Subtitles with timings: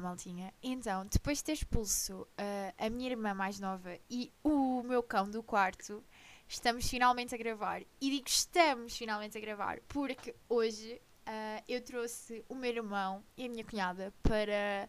[0.00, 0.52] maltinha.
[0.62, 5.30] Então, depois de ter expulso uh, a minha irmã mais nova e o meu cão
[5.30, 6.02] do quarto,
[6.48, 7.82] estamos finalmente a gravar.
[8.00, 13.46] E digo estamos finalmente a gravar porque hoje uh, eu trouxe o meu irmão e
[13.46, 14.88] a minha cunhada para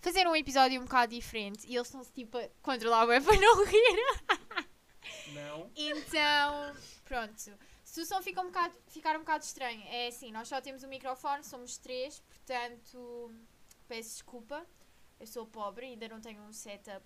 [0.00, 3.64] fazer um episódio um bocado diferente e eles estão-se tipo a controlar bem para não
[3.64, 4.68] rir.
[5.32, 5.70] Não.
[5.76, 7.52] Então, pronto.
[7.84, 10.82] Se o som fica um bocado, ficar um bocado estranho, é assim, nós só temos
[10.82, 13.32] o microfone, somos três, portanto,
[13.88, 14.66] peço desculpa.
[15.18, 17.04] Eu sou pobre, ainda não tenho um setup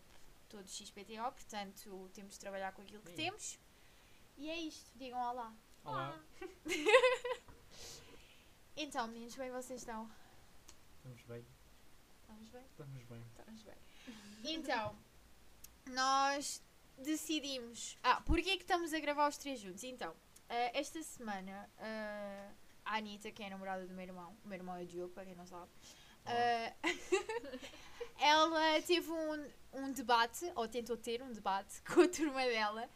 [0.48, 3.16] todo XPTO, portanto, temos de trabalhar com aquilo que Sim.
[3.16, 3.58] temos.
[4.36, 5.54] E é isto, digam olá.
[5.84, 6.20] Olá.
[8.74, 10.10] Então, meninos, bem vocês estão?
[10.96, 11.44] Estamos bem.
[12.22, 12.62] Estamos bem?
[12.70, 13.22] Estamos bem.
[13.38, 13.74] Estamos bem.
[14.44, 14.96] Então,
[15.90, 16.62] nós
[16.96, 17.98] decidimos.
[18.02, 19.84] Ah, porquê que estamos a gravar os três juntos?
[19.84, 20.16] Então,
[20.48, 22.50] ah, esta semana, ah,
[22.86, 25.12] a Anitta, que é a namorada do meu irmão, o meu irmão é o Diogo,
[25.12, 25.70] para quem não sabe,
[26.26, 26.72] ah,
[28.20, 32.88] ela teve um, um debate, ou tentou ter um debate com a turma dela.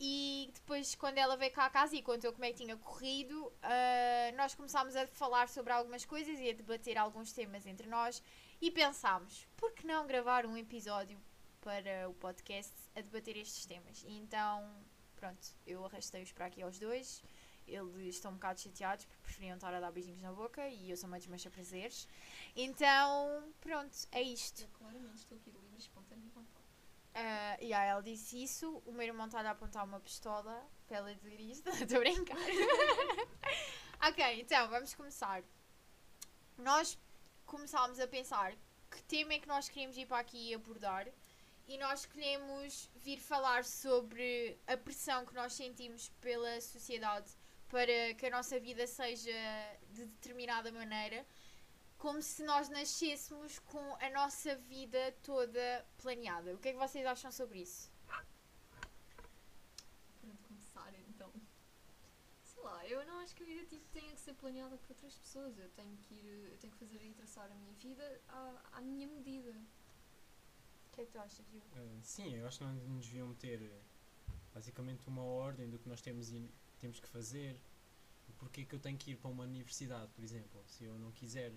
[0.00, 3.52] E depois, quando ela veio cá a casa e contou como é que tinha corrido,
[3.62, 8.22] ah, nós começámos a falar sobre algumas coisas e a debater alguns temas entre nós.
[8.60, 11.18] E pensámos, por que não gravar um episódio
[11.60, 14.04] para o podcast a debater estes temas?
[14.06, 14.68] E então,
[15.16, 17.22] pronto, eu arrastei-os para aqui aos dois.
[17.68, 20.96] Eles estão um bocado chateados porque preferiam estar a dar beijinhos na boca e eu
[20.96, 22.08] sou uma desmancha prazeres.
[22.56, 24.62] Então, pronto, é isto.
[24.62, 26.58] Eu claramente estou aqui de livre e espontânea vontade.
[27.14, 30.98] Uh, e aí ela disse isso, o meu irmão está a apontar uma pistola para
[30.98, 32.36] ela dizer isto, estou a brincar.
[34.08, 35.42] ok, então vamos começar.
[36.56, 36.98] Nós
[37.44, 38.54] começámos a pensar
[38.90, 41.08] que tema é que nós queríamos ir para aqui e abordar
[41.66, 47.30] e nós queremos vir falar sobre a pressão que nós sentimos pela sociedade
[47.68, 49.32] para que a nossa vida seja
[49.92, 51.26] de determinada maneira
[51.98, 56.54] como se nós nascêssemos com a nossa vida toda planeada.
[56.54, 57.90] O que é que vocês acham sobre isso?
[58.06, 58.24] Para
[60.46, 61.32] começar, então.
[62.44, 65.18] Sei lá, eu não acho que a vida tipo, tenha que ser planeada por outras
[65.18, 65.58] pessoas.
[65.58, 68.80] Eu tenho que ir, eu tenho que fazer e traçar a minha vida à, à
[68.80, 69.50] minha medida.
[70.86, 71.66] O que é que tu achas, Diogo?
[71.74, 73.80] Ah, sim, eu acho que não nos deviam ter eh,
[74.54, 77.60] basicamente uma ordem do que nós temos, e temos que fazer.
[78.28, 80.62] E Porquê que eu tenho que ir para uma universidade, por exemplo?
[80.66, 81.52] Se eu não quiser,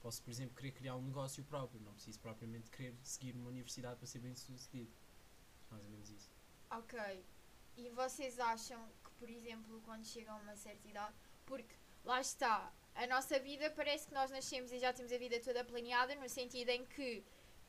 [0.00, 1.80] posso, por exemplo, querer criar um negócio próprio.
[1.80, 4.90] Não preciso propriamente querer seguir uma universidade para ser bem sucedido.
[5.70, 6.30] Mais ou menos isso.
[6.70, 7.24] Ok.
[7.76, 11.14] E vocês acham que, por exemplo, quando chegam a uma certa idade,
[11.44, 15.38] porque lá está, a nossa vida parece que nós nascemos e já temos a vida
[15.40, 17.22] toda planeada, no sentido em que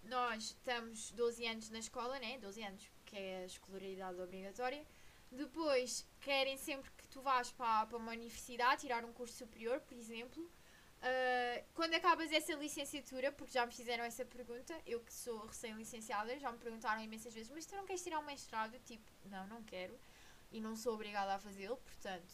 [0.03, 2.39] nós estamos 12 anos na escola, né?
[2.39, 4.85] 12 anos, que é a escolaridade obrigatória.
[5.31, 9.95] Depois querem sempre que tu vás para, para uma universidade, tirar um curso superior, por
[9.95, 10.43] exemplo.
[10.43, 16.39] Uh, quando acabas essa licenciatura, porque já me fizeram essa pergunta, eu que sou recém-licenciada,
[16.39, 18.79] já me perguntaram imensas vezes, mas tu não queres tirar um mestrado?
[18.79, 19.97] Tipo, não, não quero.
[20.51, 22.33] E não sou obrigada a fazê-lo, portanto,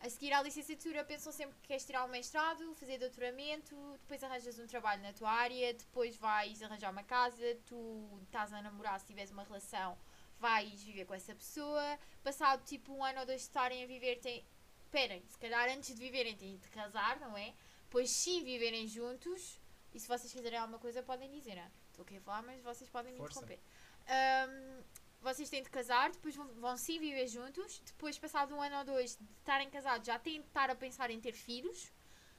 [0.00, 4.58] a seguir à licenciatura pensam sempre que queres tirar um mestrado, fazer doutoramento, depois arranjas
[4.58, 9.06] um trabalho na tua área, depois vais arranjar uma casa, tu estás a namorar se
[9.06, 9.96] tiveres uma relação,
[10.38, 14.16] vais viver com essa pessoa, passado tipo um ano ou dois de estarem a viver,
[14.16, 14.44] tem...
[14.82, 17.54] esperem, se calhar antes de viverem têm de casar, não é?
[17.84, 19.60] Depois sim viverem juntos,
[19.94, 21.62] e se vocês quiserem alguma coisa podem dizer, não?
[21.62, 21.70] é?
[21.90, 23.40] Estou aqui a falar, mas vocês podem me Força.
[23.40, 23.60] interromper.
[24.08, 24.82] Ahm,
[25.20, 28.84] vocês têm de casar, depois vão, vão sim viver juntos, depois, passado um ano ou
[28.84, 31.90] dois de estarem casados, já têm de estar a pensar em ter filhos,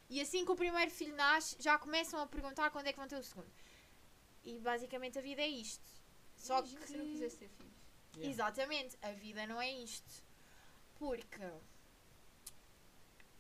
[0.09, 3.08] e assim que o primeiro filho nasce, já começam a perguntar quando é que vão
[3.08, 3.52] ter o segundo.
[4.44, 5.85] E basicamente a vida é isto.
[6.38, 6.88] Só Imagina que.
[6.88, 7.77] se eu não quisesse ter filhos.
[8.17, 8.29] Yeah.
[8.31, 10.23] Exatamente, a vida não é isto.
[10.97, 11.51] Porque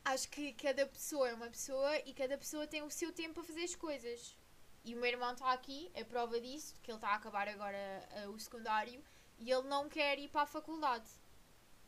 [0.05, 3.43] acho que cada pessoa é uma pessoa e cada pessoa tem o seu tempo para
[3.43, 4.37] fazer as coisas.
[4.85, 8.07] E o meu irmão está aqui, é prova disso, que ele está a acabar agora
[8.11, 9.03] ah, o secundário
[9.39, 11.09] e ele não quer ir para a faculdade.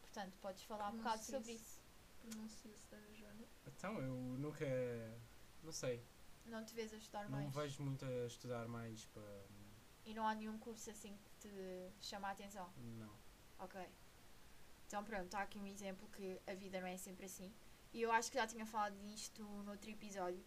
[0.01, 1.79] Portanto, podes falar um bocado sobre isso.
[2.21, 3.45] Pronuncia-se da Joana.
[3.67, 4.65] Então, eu nunca.
[5.63, 6.03] Não sei.
[6.45, 7.53] Não te vês a estudar Não mais.
[7.53, 9.45] vejo muito a estudar mais para.
[10.05, 11.49] E não há nenhum curso assim que te
[11.99, 12.71] chama a atenção.
[12.97, 13.13] Não.
[13.59, 13.79] Ok.
[14.87, 17.53] Então pronto, está aqui um exemplo que a vida não é sempre assim.
[17.93, 20.43] E eu acho que já tinha falado disto noutro episódio,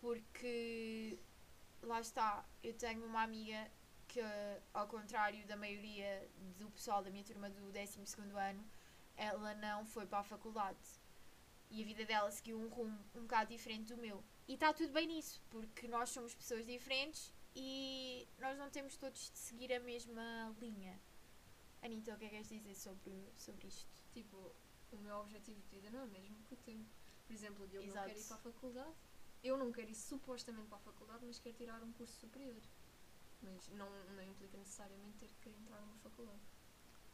[0.00, 1.18] porque
[1.82, 3.70] lá está, eu tenho uma amiga
[4.06, 4.20] que,
[4.72, 8.00] ao contrário da maioria do pessoal da minha turma do 12
[8.36, 8.64] ano,
[9.16, 10.78] ela não foi para a faculdade.
[11.70, 14.22] E a vida dela seguiu um rumo um bocado diferente do meu.
[14.46, 19.30] E está tudo bem nisso, porque nós somos pessoas diferentes e nós não temos todos
[19.30, 21.00] de seguir a mesma linha.
[21.82, 24.02] Anitta, o que é que queres dizer sobre, sobre isto?
[24.12, 24.54] Tipo,
[24.90, 26.80] o meu objetivo de vida não é o mesmo que o teu.
[27.26, 28.08] Por exemplo, Diogo Exato.
[28.08, 28.94] não quer ir para a faculdade.
[29.42, 32.62] eu não quero ir supostamente para a faculdade, mas quero tirar um curso superior.
[33.42, 36.40] Mas não, não implica necessariamente ter que entrar numa faculdade.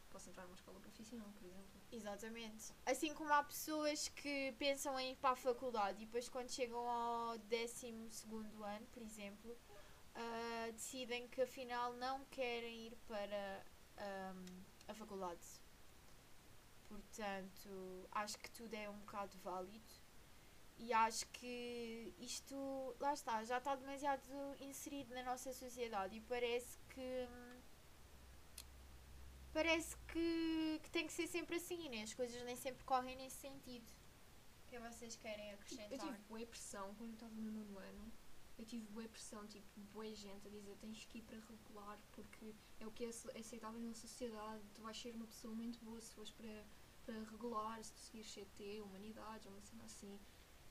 [0.09, 1.81] Posso entrar numa escola profissional, por exemplo.
[1.91, 2.73] Exatamente.
[2.85, 6.89] Assim como há pessoas que pensam em ir para a faculdade e depois quando chegam
[6.89, 9.57] ao 12 ano, por exemplo,
[10.15, 13.65] ah, decidem que afinal não querem ir para
[13.97, 14.45] ahm,
[14.87, 15.45] a faculdade.
[16.87, 19.93] Portanto, acho que tudo é um bocado válido
[20.77, 24.23] e acho que isto, lá está, já está demasiado
[24.59, 27.27] inserido na nossa sociedade e parece que.
[29.53, 32.03] Parece que, que tem que ser sempre assim, né?
[32.03, 33.85] As coisas nem sempre correm nesse sentido.
[34.65, 35.99] O que é vocês querem Eu acrescentar?
[35.99, 38.11] tive boa pressão quando eu estava no nono ano.
[38.61, 42.53] Eu tive boa pressão, tipo, boa gente a dizer tens que ir para regular porque
[42.79, 44.61] é o que é ace- aceitável na sociedade.
[44.75, 46.63] Tu vais ser uma pessoa muito boa se fores para,
[47.03, 50.13] para regular, se tu seguires CT, Humanidades, ou uma cena assim.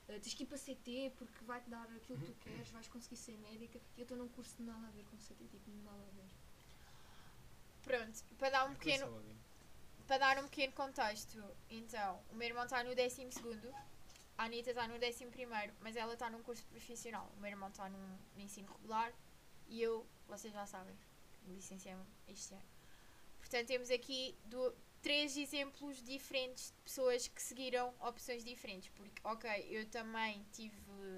[0.08, 3.16] Uh, tens que ir para CT porque vai-te dar aquilo que tu queres, vais conseguir
[3.16, 3.80] ser médica.
[3.96, 6.30] E eu estou num curso de nada a ver com CT, tipo, nada a ver.
[7.82, 9.24] Pronto, para dar um É pequeno,
[10.06, 13.26] para dar um pequeno contexto, então, o meu irmão está no 12
[14.40, 15.26] a Anitta está no 11
[15.80, 17.30] mas ela está num curso profissional.
[17.36, 19.12] O meu irmão está no ensino regular
[19.68, 20.96] e eu, vocês já sabem,
[21.46, 22.64] licenciei-me este ano.
[23.38, 28.88] Portanto, temos aqui do- três exemplos diferentes de pessoas que seguiram opções diferentes.
[28.96, 30.74] Porque, ok, eu também tive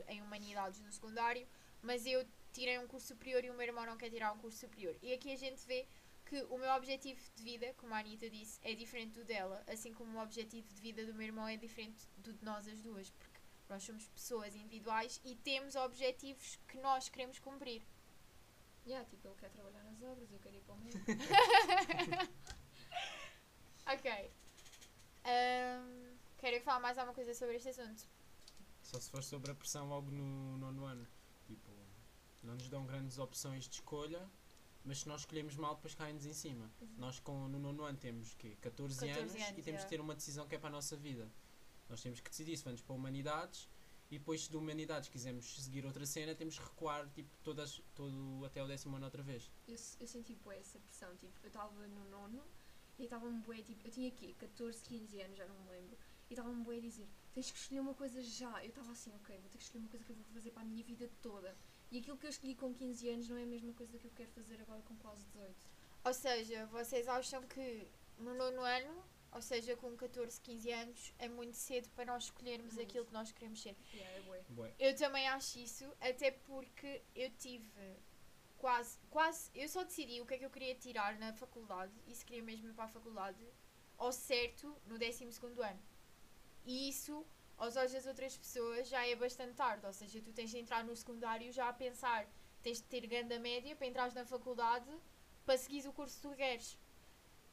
[0.09, 1.47] em Humanidades no secundário,
[1.81, 4.59] mas eu tirei um curso superior e o meu irmão não quer tirar um curso
[4.59, 4.97] superior.
[5.01, 5.87] E aqui a gente vê
[6.33, 9.93] que o meu objetivo de vida, como a Anitta disse, é diferente do dela, assim
[9.93, 13.11] como o objetivo de vida do meu irmão é diferente do de nós as duas,
[13.11, 13.39] porque
[13.69, 17.83] nós somos pessoas individuais e temos objetivos que nós queremos cumprir.
[18.87, 20.95] Yeah, tipo, ele quer trabalhar nas obras, eu quero ir para o meio.
[23.85, 24.33] Ok.
[25.25, 28.09] Ahm, querem falar mais alguma coisa sobre este assunto?
[28.81, 31.07] Só se for sobre a pressão logo no nono ano.
[31.47, 31.73] Tipo,
[32.45, 34.31] não nos dão grandes opções de escolha,
[34.85, 36.71] mas se nós escolhemos mal, depois caem-nos em cima.
[36.97, 38.57] Nós com, no nono ano temos quê?
[38.61, 39.85] 14, 14 anos, anos, e temos é.
[39.85, 41.31] de ter uma decisão que é para a nossa vida.
[41.89, 43.69] Nós temos que decidir se vamos para Humanidades
[44.11, 48.45] e depois se de Humanidades quisermos seguir outra cena, temos que recuar tipo, todas, todo
[48.45, 49.51] até o décimo ano outra vez.
[49.67, 52.43] eu, eu senti bué essa pressão, tipo, eu estava no nono
[52.99, 55.97] e estava-me bué, tipo, eu tinha aqui 14, 15 anos, já não me lembro,
[56.29, 58.63] e estava-me bué a dizer, tens que escolher uma coisa já.
[58.63, 60.63] Eu estava assim, ok, vou ter que escolher uma coisa que eu vou fazer para
[60.63, 61.57] a minha vida toda.
[61.93, 64.11] E aquilo que eu escolhi com 15 anos não é a mesma coisa que eu
[64.13, 65.55] quero fazer agora com quase 18.
[66.07, 67.87] Ou seja, vocês acham que
[68.19, 72.73] no nono ano, ou seja, com 14, 15 anos, é muito cedo para nós escolhermos
[72.73, 72.89] Muito.
[72.89, 73.77] aquilo que nós queremos ser?
[73.93, 74.45] Yeah, é bué.
[74.49, 74.75] Bué.
[74.79, 77.71] Eu também acho isso, até porque eu tive
[78.57, 82.15] quase, quase, eu só decidi o que é que eu queria tirar na faculdade e
[82.15, 83.45] se queria mesmo ir para a faculdade
[83.99, 85.25] ao certo no 12
[85.63, 85.83] ano.
[86.65, 87.27] E isso,
[87.57, 90.85] aos olhos das outras pessoas, já é bastante tarde, ou seja, tu tens de entrar
[90.85, 92.27] no secundário já a pensar,
[92.63, 94.91] tens de ter grande média para entrares na faculdade
[95.45, 96.79] para seguires o curso que tu queres.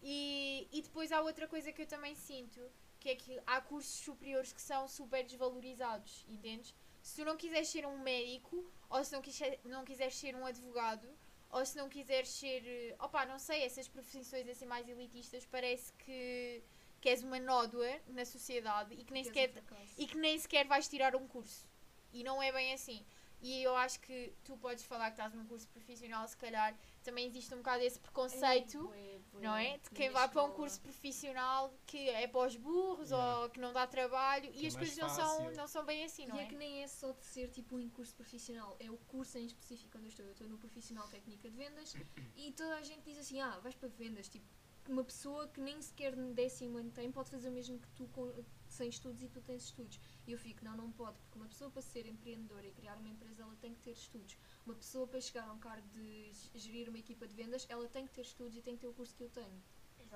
[0.02, 2.62] E, e depois há outra coisa que eu também sinto,
[3.00, 6.76] que é que há cursos superiores que são super desvalorizados, entendes?
[7.02, 10.46] Se tu não quiseres ser um médico, ou se não, quiser, não quiseres ser um
[10.46, 11.08] advogado,
[11.50, 15.92] ou se não quiseres ser, eh, opá, não sei, essas profissões assim mais elitistas, parece
[15.94, 16.62] que,
[17.00, 19.52] que és uma nódoa na sociedade e que nem sequer
[19.98, 21.68] e que nem sequer vais tirar um curso.
[22.12, 23.06] E não é bem assim.
[23.42, 27.26] E eu acho que tu podes falar que estás num curso profissional, se calhar também
[27.26, 29.78] existe um bocado esse preconceito, É não é?
[29.78, 33.72] De quem vai para um curso profissional que é para os burros ou que não
[33.72, 36.40] dá trabalho Que e é as coisas não são, não são bem assim, não e
[36.40, 36.44] é?
[36.44, 39.46] é que nem é só de ser tipo um curso profissional, é o curso em
[39.46, 40.26] específico onde eu estou.
[40.26, 41.96] Eu estou no profissional técnica de vendas
[42.36, 44.28] e toda a gente diz assim: ah, vais para vendas.
[44.28, 44.46] Tipo,
[44.90, 48.08] uma pessoa que nem sequer no décimo ano tem pode fazer o mesmo que tu
[48.08, 48.34] com,
[48.68, 50.00] sem estudos e tu tens estudos.
[50.26, 53.08] E eu fico: não, não pode, porque uma pessoa para ser empreendedora e criar uma
[53.08, 54.36] empresa ela tem que ter estudos.
[54.66, 58.06] Uma pessoa para chegar a um cargo de gerir uma equipa de vendas ela tem
[58.08, 59.62] que ter estudos e tem que ter o curso que eu tenho.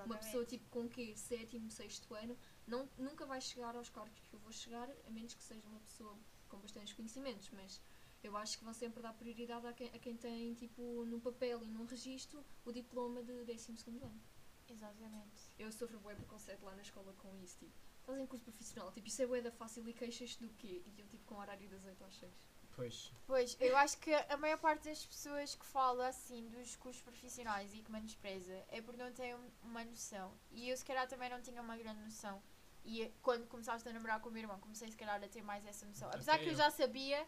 [0.04, 1.14] Uma pessoa tipo com quê?
[1.16, 5.34] Sétimo, sexto ano, não, nunca vai chegar aos cargos que eu vou chegar, a menos
[5.34, 7.80] que seja uma pessoa com bastantes conhecimentos, mas
[8.20, 11.62] eu acho que vão sempre dar prioridade a quem, a quem tem tipo no papel
[11.62, 14.20] e num registro o diploma de 12 segundo ano.
[14.68, 15.52] Exatamente.
[15.58, 19.06] Eu sofro bué preconceito lá na escola com isso, tipo, estás em curso profissional, tipo,
[19.08, 20.82] isso é bué da fácil e queixas do quê?
[20.86, 22.32] E eu tipo com horário das 8 às 6.
[22.76, 27.00] Pois, Pois, eu acho que a maior parte das pessoas que fala assim dos cursos
[27.02, 30.36] profissionais e que menospreza é porque não têm um- uma noção.
[30.50, 32.42] E eu se calhar também não tinha uma grande noção.
[32.84, 35.40] E eh, quando começaste a namorar com o meu irmão, comecei se calhar a ter
[35.42, 36.08] mais essa noção.
[36.08, 36.58] Apesar Até que eu eu.
[36.58, 37.24] já sabia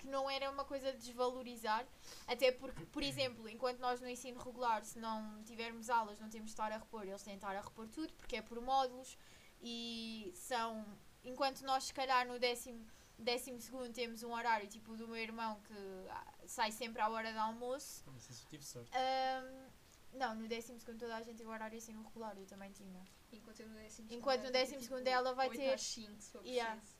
[0.00, 1.86] que não era uma coisa de desvalorizar,
[2.26, 6.46] até porque, por exemplo, enquanto nós no ensino regular, se não tivermos aulas, não temos
[6.46, 9.16] de estar a repor, eles têm de estar a repor tudo, porque é por módulos
[9.60, 10.84] e são.
[11.22, 12.86] Enquanto nós, se calhar, no décimo,
[13.18, 15.74] décimo segundo temos um horário tipo o do meu irmão que
[16.08, 18.02] ah, sai sempre à hora do almoço.
[18.06, 18.90] Não sei se eu tive sorte.
[18.94, 19.68] Ahm,
[20.14, 22.72] não, no décimo segundo toda a gente tem o horário assim no regular, eu também
[22.72, 23.04] tinha.
[23.32, 26.44] Enquanto eu no décimo Enquanto no décimo segundo ela vai ter- às 5, se for
[26.44, 26.72] Yeah.
[26.80, 26.99] preciso.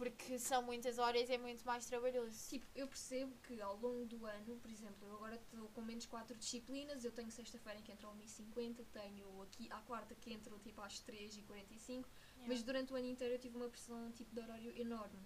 [0.00, 2.48] Porque são muitas horas e é muito mais trabalhoso.
[2.48, 6.06] Tipo, eu percebo que ao longo do ano, por exemplo, eu agora estou com menos
[6.06, 10.58] 4 disciplinas, eu tenho sexta-feira que entra ao 1h50, tenho aqui à quarta que entro
[10.60, 12.06] tipo às 3h45,
[12.46, 15.20] mas durante o ano inteiro eu tive uma pressão tipo de horário enorme.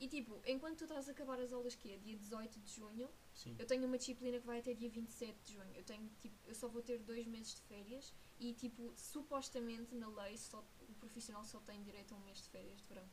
[0.00, 3.08] E tipo, enquanto tu estás a acabar as aulas que é dia 18 de junho,
[3.32, 3.54] Sim.
[3.60, 5.72] eu tenho uma disciplina que vai até dia 27 de junho.
[5.72, 10.08] Eu tenho tipo, eu só vou ter dois meses de férias e tipo, supostamente na
[10.08, 13.08] lei só, o profissional só tem direito a um mês de férias de verão.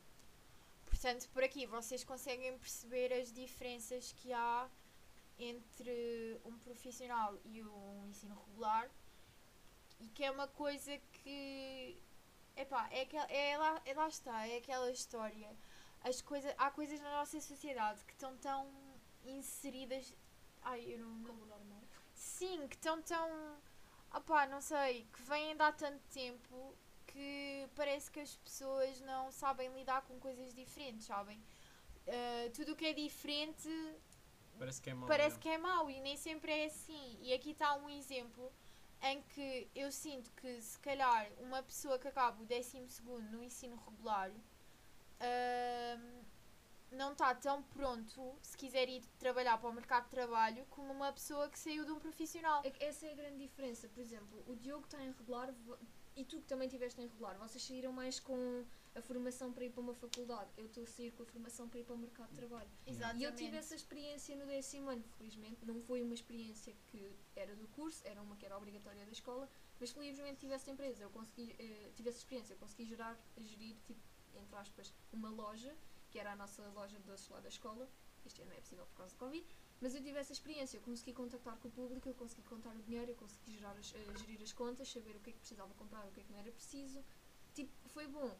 [1.03, 4.69] Portanto, por aqui vocês conseguem perceber as diferenças que há
[5.37, 8.89] entre um profissional e um ensino regular
[9.99, 12.01] e que é uma coisa que
[12.55, 15.53] epá, é, aquel, é, lá, é lá está, é aquela história.
[16.05, 18.65] As coisa, há coisas na nossa sociedade que estão tão
[19.25, 20.15] inseridas.
[20.61, 21.83] Ai, eu não, Como normal.
[22.13, 23.57] Sim, que estão tão.
[24.15, 26.73] Opá, não sei, que vêm de há tanto tempo
[27.07, 31.41] que parece que as pessoas não sabem lidar com coisas diferentes, sabem?
[32.07, 33.69] Ah, tudo o que é diferente
[34.57, 35.07] Parece que é mau.
[35.07, 35.41] parece não.
[35.41, 37.17] que é mau e nem sempre é assim.
[37.21, 38.51] E aqui está um exemplo
[39.01, 42.79] em que eu sinto que se calhar uma pessoa que acaba o 12
[43.31, 44.31] no ensino regular
[45.19, 46.23] ahm,
[46.91, 51.11] não está tão pronto se quiser ir trabalhar para o mercado de trabalho como uma
[51.11, 52.61] pessoa que saiu de um profissional.
[52.63, 53.89] É essa é a grande diferença.
[53.89, 55.51] Por exemplo, o Diogo está em regular
[56.15, 58.65] e tu que também estiveste em regular, vocês saíram mais com
[58.95, 60.49] a formação para ir para uma faculdade.
[60.57, 62.69] Eu estou a sair com a formação para ir para o mercado de trabalho.
[62.85, 63.21] Exatamente.
[63.21, 65.65] E eu tive essa experiência no décimo ano, felizmente.
[65.65, 69.49] Não foi uma experiência que era do curso, era uma que era obrigatória da escola,
[69.79, 71.03] mas felizmente tive essa empresa.
[71.03, 73.99] Eu consegui, eh, tive essa experiência, eu consegui gerar, gerir, tipo,
[74.35, 75.75] entre aspas, uma loja,
[76.11, 77.89] que era a nossa loja de doces lá da escola.
[78.25, 79.45] Este ano não é possível por causa do Covid.
[79.83, 82.81] Mas eu tive essa experiência, eu consegui contactar com o público, eu consegui contar o
[82.83, 85.73] dinheiro, eu consegui gerar as- eh, gerir as contas, saber o que é que precisava
[85.73, 87.03] comprar, o que é que não era preciso.
[87.53, 88.33] Tipo, foi bom.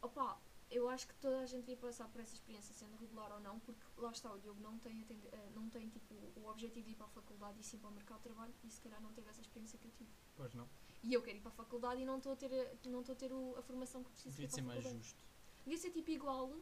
[0.00, 3.40] Opa, eu acho que toda a gente devia passar por essa experiência, sendo regular ou
[3.40, 6.86] não, porque lá está, o Diogo não tem, atende- eh, não tem tipo, o objetivo
[6.86, 9.02] de ir para a faculdade e sim para o mercado de trabalho e se calhar
[9.02, 10.12] não teve essa experiência que eu tive.
[10.36, 10.68] Pois não.
[11.02, 13.14] E eu quero ir para a faculdade e não estou a ter, a- não estou
[13.14, 15.24] a, ter o- a formação que preciso Devia ser mais justo.
[15.64, 16.54] Devia ser tipo igual,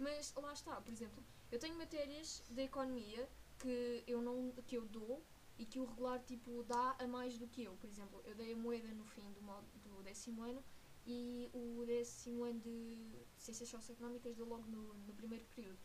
[0.00, 4.84] mas lá está, por exemplo, eu tenho matérias da economia que eu não que eu
[4.86, 5.24] dou
[5.58, 7.76] e que o regular tipo dá a mais do que eu.
[7.76, 10.62] Por exemplo, eu dei a moeda no fim do, mo- do décimo ano
[11.06, 15.78] e o décimo ano de ciências socioeconómicas deu logo no, no primeiro período.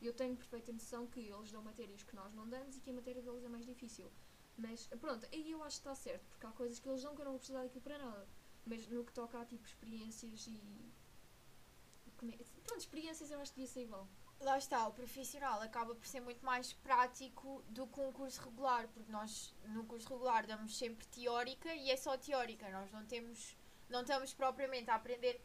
[0.00, 2.94] Eu tenho perfeita noção que eles dão matérias que nós não damos e que a
[2.94, 4.10] matéria deles é mais difícil.
[4.56, 7.20] Mas pronto, aí eu acho que está certo, porque há coisas que eles dão que
[7.20, 8.28] eu não vou precisar daquilo para nada.
[8.66, 10.60] Mas no que toca a tipo experiências e.
[12.22, 14.08] é- Pronto, experiências eu acho que devia ser igual.
[14.40, 18.88] Lá está, o profissional acaba por ser muito mais prático do que um curso regular,
[18.88, 23.54] porque nós no curso regular damos sempre teórica e é só teórica, nós não temos,
[23.90, 25.38] não estamos propriamente a aprender.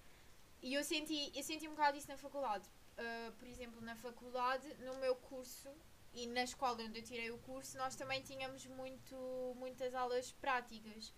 [0.62, 2.70] E eu senti, eu senti um bocado isso na faculdade.
[2.98, 5.70] Uh, por exemplo, na faculdade, no meu curso
[6.14, 9.18] e na escola onde eu tirei o curso, nós também tínhamos muito,
[9.58, 11.14] muitas aulas práticas.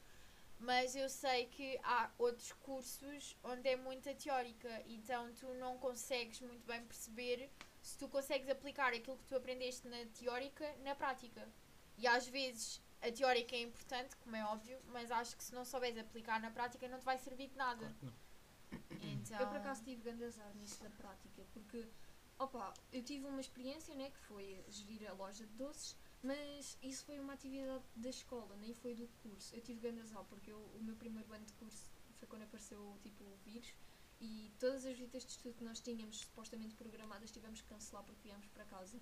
[0.60, 6.41] Mas eu sei que há outros cursos onde é muita teórica, então tu não consegues
[6.41, 7.48] muito bem perceber
[7.88, 11.48] se tu consegues aplicar aquilo que tu aprendeste na teórica na prática.
[11.98, 15.63] E às vezes a teórica é importante, como é óbvio, mas acho que se não
[15.63, 17.96] souberes aplicar na prática não te vai servir de nada.
[19.01, 21.88] Então, Eu por acaso tive grande azar nisso da prática, porque
[22.38, 27.06] opa, eu tive uma experiência né, que foi gerir a loja de doces, mas isso
[27.06, 29.56] foi uma atividade da escola, nem foi do curso.
[29.56, 31.89] Eu tive grande azar porque eu, o meu primeiro ano de curso
[32.20, 33.74] foi quando apareceu tipo o vírus
[34.19, 38.21] e todas as visitas de estudo que nós tínhamos supostamente programadas tivemos que cancelar porque
[38.24, 39.00] viemos para casa.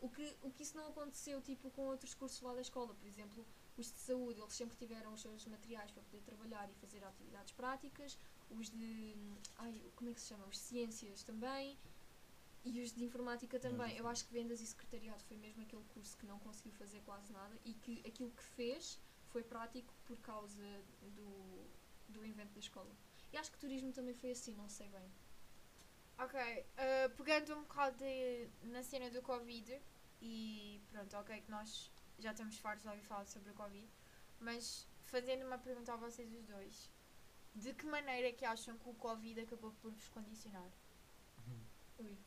[0.00, 3.06] O que, o que isso não aconteceu tipo com outros cursos lá da escola, por
[3.06, 3.44] exemplo,
[3.76, 7.52] os de saúde, eles sempre tiveram os seus materiais para poder trabalhar e fazer atividades
[7.52, 8.18] práticas,
[8.50, 9.16] os de.
[9.56, 10.46] Ai, como é que se chama?
[10.46, 11.78] Os de ciências também.
[12.64, 13.96] E os de informática também.
[13.96, 17.32] Eu acho que vendas e secretariado foi mesmo aquele curso que não conseguiu fazer quase
[17.32, 20.64] nada e que aquilo que fez foi prático por causa
[21.00, 21.64] do,
[22.08, 22.94] do invento da escola.
[23.32, 25.12] E acho que turismo também foi assim, não sei bem.
[26.18, 29.80] Ok, uh, pegando um bocado de- na cena do Covid,
[30.20, 33.88] e pronto, ok, que nós já estamos fartos de ouvir falar sobre o Covid,
[34.40, 36.90] mas fazendo uma pergunta a vocês os dois,
[37.54, 40.70] de que maneira é que acham que o Covid acabou por vos condicionar?
[41.98, 42.18] Ui.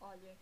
[0.00, 0.38] Olha,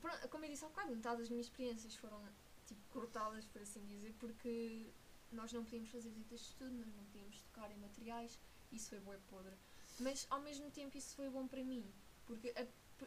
[0.00, 2.22] pronto, como eu disse há bocado, metade das minhas experiências foram
[2.66, 4.94] tipo cortadas, por assim dizer, porque
[5.30, 8.38] nós não podíamos fazer visitas de estudo, nós não podíamos tocar em materiais,
[8.72, 9.56] isso foi bué podre.
[10.00, 11.84] Mas ao mesmo tempo isso foi bom para mim,
[12.26, 12.66] porque a-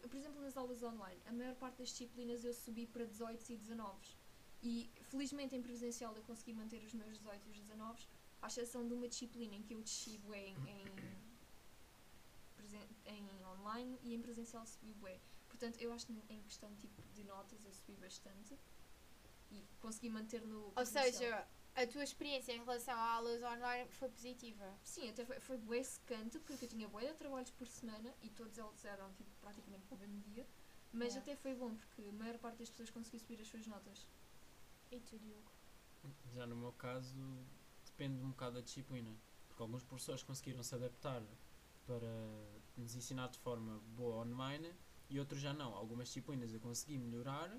[0.10, 3.58] por, exemplo, nas aulas online, a maior parte das disciplinas eu subi para 18 e
[3.58, 4.18] 19.
[4.62, 8.08] E felizmente em presencial eu consegui manter os meus 18 e os 19,
[8.42, 10.56] à exceção de uma disciplina em que eu desci bué em,
[13.06, 15.20] em, em online e em presencial subi bué.
[15.48, 18.60] Portanto, eu acho que em questão tipo, de notas eu subi bastante
[19.52, 24.10] e consegui manter no Ou seja, a tua experiência em relação a aulas online foi
[24.10, 24.80] positiva.
[24.84, 28.30] Sim, até foi, foi bué secante porque eu tinha bué de trabalhos por semana e
[28.30, 30.48] todos eles eram tipo, praticamente para o mesmo dia.
[30.92, 31.20] Mas Yeah.
[31.20, 34.08] até foi bom porque a maior parte das pessoas conseguiu subir as suas notas.
[34.92, 35.52] E tu, Diogo?
[36.34, 37.16] Já no meu caso,
[37.86, 39.16] depende um bocado da disciplina.
[39.48, 41.24] Porque alguns professores conseguiram se adaptar
[41.86, 42.08] para
[42.78, 44.74] nos ensinar de forma boa online
[45.10, 45.74] e outros já não.
[45.74, 47.52] Algumas disciplinas eu consegui melhorar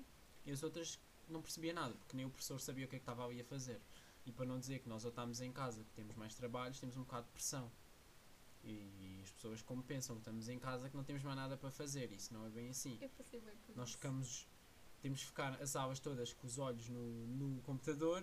[0.45, 3.03] e as outras não percebia nada, porque nem o professor sabia o que é que
[3.03, 3.81] estava ali a fazer.
[4.27, 6.97] E para não dizer que nós ou estamos em casa, que temos mais trabalhos, temos
[6.97, 7.71] um bocado de pressão.
[8.63, 11.71] E as pessoas como pensam que estamos em casa que não temos mais nada para
[11.71, 12.97] fazer, isso não é bem assim.
[13.01, 13.97] Eu passei bem por Nós isso.
[13.97, 14.47] ficamos,
[15.01, 18.21] temos de ficar as aulas todas com os olhos no, no computador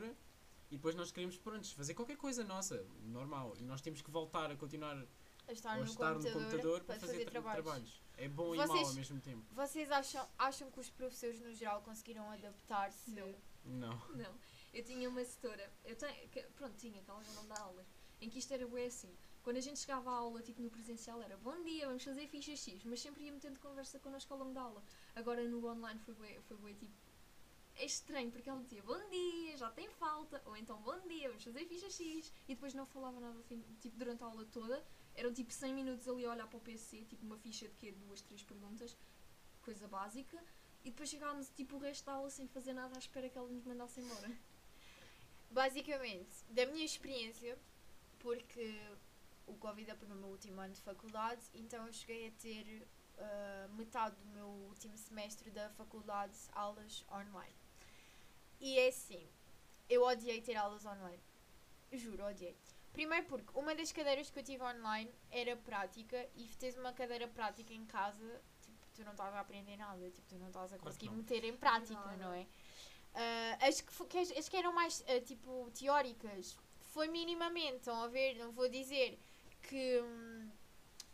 [0.71, 3.55] e depois nós queremos, pronto, fazer qualquer coisa nossa, normal.
[3.59, 5.03] E nós temos que voltar a continuar
[5.49, 7.63] A estar, no, estar computador no computador para fazer, tra- trabalhos.
[7.65, 8.03] trabalhos.
[8.19, 9.45] É bom e mau Vocês- ao mesmo tempo.
[9.55, 13.11] Vocês acham, acham que os professores no geral conseguiram adaptar-se?
[13.11, 13.35] Não.
[13.65, 13.99] Não.
[14.15, 14.35] Não,
[14.75, 17.87] eu tinha uma setora, eu tenho, que- pronto, tinha, que ela já não dá aulas,
[18.21, 19.17] em que isto era bué assim.
[19.43, 22.57] Quando a gente chegava à aula, tipo no presencial, era bom dia, vamos fazer ficha
[22.57, 24.83] X, mas sempre ia metendo conversa connosco ao longo da aula.
[25.15, 26.95] Agora no online foi bué, foi bué tipo.
[27.77, 31.43] É estranho, porque ela dizia bom dia, já tem falta, ou então bom dia, vamos
[31.45, 34.85] fazer ficha X, e depois não falava nada ao fim, tipo, durante a aula toda.
[35.15, 37.93] Eram tipo 100 minutos ali a olhar para o PC, tipo uma ficha de quê?
[37.93, 38.97] Duas, três perguntas,
[39.63, 40.43] coisa básica,
[40.85, 43.49] e depois chegávamos tipo o resto da aula sem fazer nada à espera que ela
[43.49, 44.31] nos mandasse embora.
[45.55, 47.57] Basicamente, da minha experiência,
[48.19, 48.77] porque
[49.47, 52.85] o Covid é no meu último ano de faculdade, então eu cheguei a ter
[53.19, 57.55] ah, metade do meu último semestre da faculdade aulas online.
[58.61, 59.29] E é assim,
[59.89, 61.23] eu odiei ter aulas online.
[61.93, 62.57] Juro, odiei.
[62.93, 67.29] Primeiro porque uma das cadeiras que eu tive online era prática e tens uma cadeira
[67.29, 70.79] prática em casa, tipo, tu não estás a aprender nada, tipo, tu não estás a
[70.79, 71.17] conseguir não.
[71.17, 72.23] meter em prática, Verdade.
[72.23, 72.47] não é?
[73.15, 76.57] Ah, as, que, que as, as que eram mais ah, tipo teóricas
[76.93, 78.35] foi minimamente, estão a ver?
[78.37, 79.19] Não vou dizer
[79.63, 80.49] que, hum,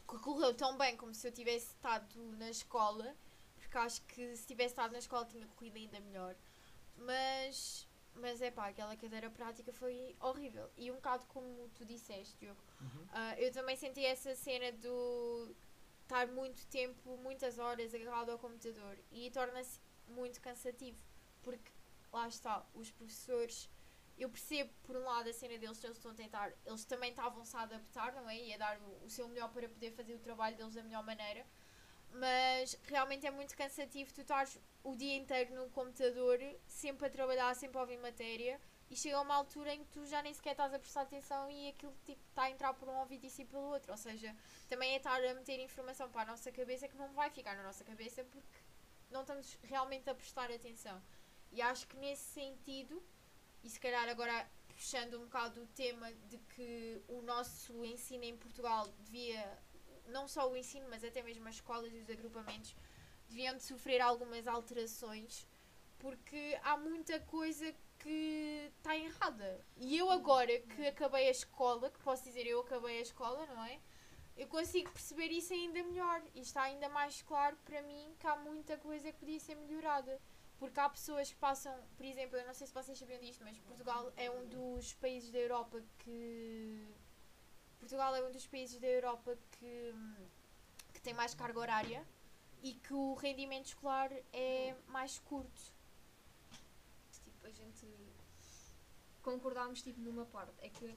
[0.08, 3.14] que correu tão bem como se eu tivesse estado na escola,
[3.58, 6.34] porque acho que se tivesse estado na escola tinha corrido ainda melhor.
[6.96, 10.70] Mas, mas é pá, aquela cadeira prática foi horrível.
[10.76, 13.06] E um bocado como tu disseste, Diogo, Uhum.
[13.12, 15.54] ah, eu também senti essa cena do
[16.02, 20.98] estar muito tempo, muitas horas agarrado ao computador e torna-se muito cansativo
[21.42, 21.70] porque
[22.12, 23.68] lá está, os professores
[24.18, 27.56] eu percebo por um lado a cena deles eles estão a tentar, eles também estavam-se
[27.56, 28.36] a adaptar, não é?
[28.38, 31.46] E a dar o, seu melhor para poder fazer o trabalho deles da melhor maneira,
[32.12, 37.54] mas realmente é muito cansativo tu estares o dia inteiro no computador, sempre a trabalhar,
[37.54, 40.50] sempre a ouvir matéria, e chega a uma altura em que tu já nem sequer
[40.50, 43.46] estás a prestar atenção e aquilo tipo, está a entrar por um ouvido e sair
[43.46, 43.92] pelo outro.
[43.92, 44.34] Ou seja,
[44.68, 47.62] também é estar a meter informação para a nossa cabeça que não vai ficar na
[47.62, 48.58] nossa cabeça porque
[49.08, 51.00] não estamos realmente a prestar atenção.
[51.52, 53.02] E acho que nesse sentido,
[53.62, 58.36] e se calhar agora puxando um bocado o tema de que o nosso ensino em
[58.36, 59.58] Portugal devia,
[60.08, 62.74] não só o ensino, mas até mesmo as escolas e os agrupamentos,
[63.28, 65.46] deviam de sofrer algumas alterações
[65.98, 69.64] porque há muita coisa que está errada.
[69.76, 73.64] E eu agora que acabei a escola, que posso dizer eu acabei a escola, não
[73.64, 73.78] é?
[74.36, 78.36] Eu consigo perceber isso ainda melhor e está ainda mais claro para mim que há
[78.36, 80.18] muita coisa que podia ser melhorada.
[80.60, 83.58] Porque há pessoas que passam, por exemplo, eu não sei se vocês sabiam disto, mas
[83.60, 86.86] Portugal é um dos países da Europa que.
[87.78, 89.94] Portugal é um dos países da Europa que,
[90.92, 92.06] que tem mais carga horária
[92.62, 95.62] e que o rendimento escolar é mais curto.
[97.10, 97.86] Tipo, a gente
[99.22, 100.52] concordámos tipo numa parte.
[100.58, 100.94] É que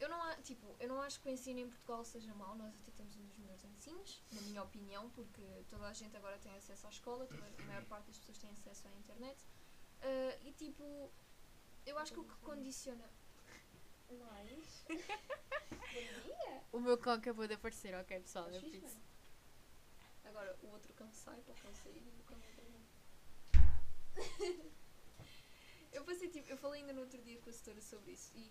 [0.00, 2.74] eu não, a- tipo, eu não acho que o ensino em Portugal seja mau, nós
[2.80, 6.52] até temos um dos melhores ensinos, na minha opinião, porque toda a gente agora tem
[6.56, 9.38] acesso à escola, toda, a maior parte das pessoas tem acesso à internet.
[10.02, 11.10] Ah, e tipo,
[11.86, 13.08] eu acho que o que condiciona
[14.10, 14.84] mais.
[14.88, 14.96] Bom
[16.24, 16.62] dia!
[16.72, 18.48] O meu cão acabou de aparecer, ok pessoal?
[18.48, 18.86] É fixe, isso.
[18.86, 19.00] mano?
[20.24, 22.60] Agora o outro cão sai para o cão sair e o cão entra.
[25.92, 28.48] Eu passei tipo, eu falei ainda no outro dia com a setora sobre isso e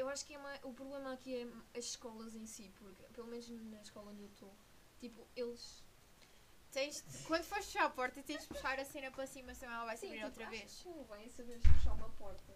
[0.00, 3.48] eu acho que é o problema aqui é as escolas em si, porque pelo menos
[3.48, 4.52] na escola onde eu estou,
[4.98, 5.84] tipo, eles.
[6.72, 9.84] Tens, quando fores fechar a porta, tens de puxar a cena para cima, senão ela
[9.86, 10.72] vai se abrir tipo, outra acho vez.
[10.72, 12.54] que Convém saber fechar uma porta.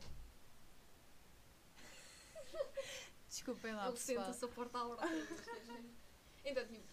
[3.28, 4.24] Desculpem lá, Ele pessoal.
[4.26, 5.02] senta-se a porta à hora.
[6.46, 6.84] Então, tipo,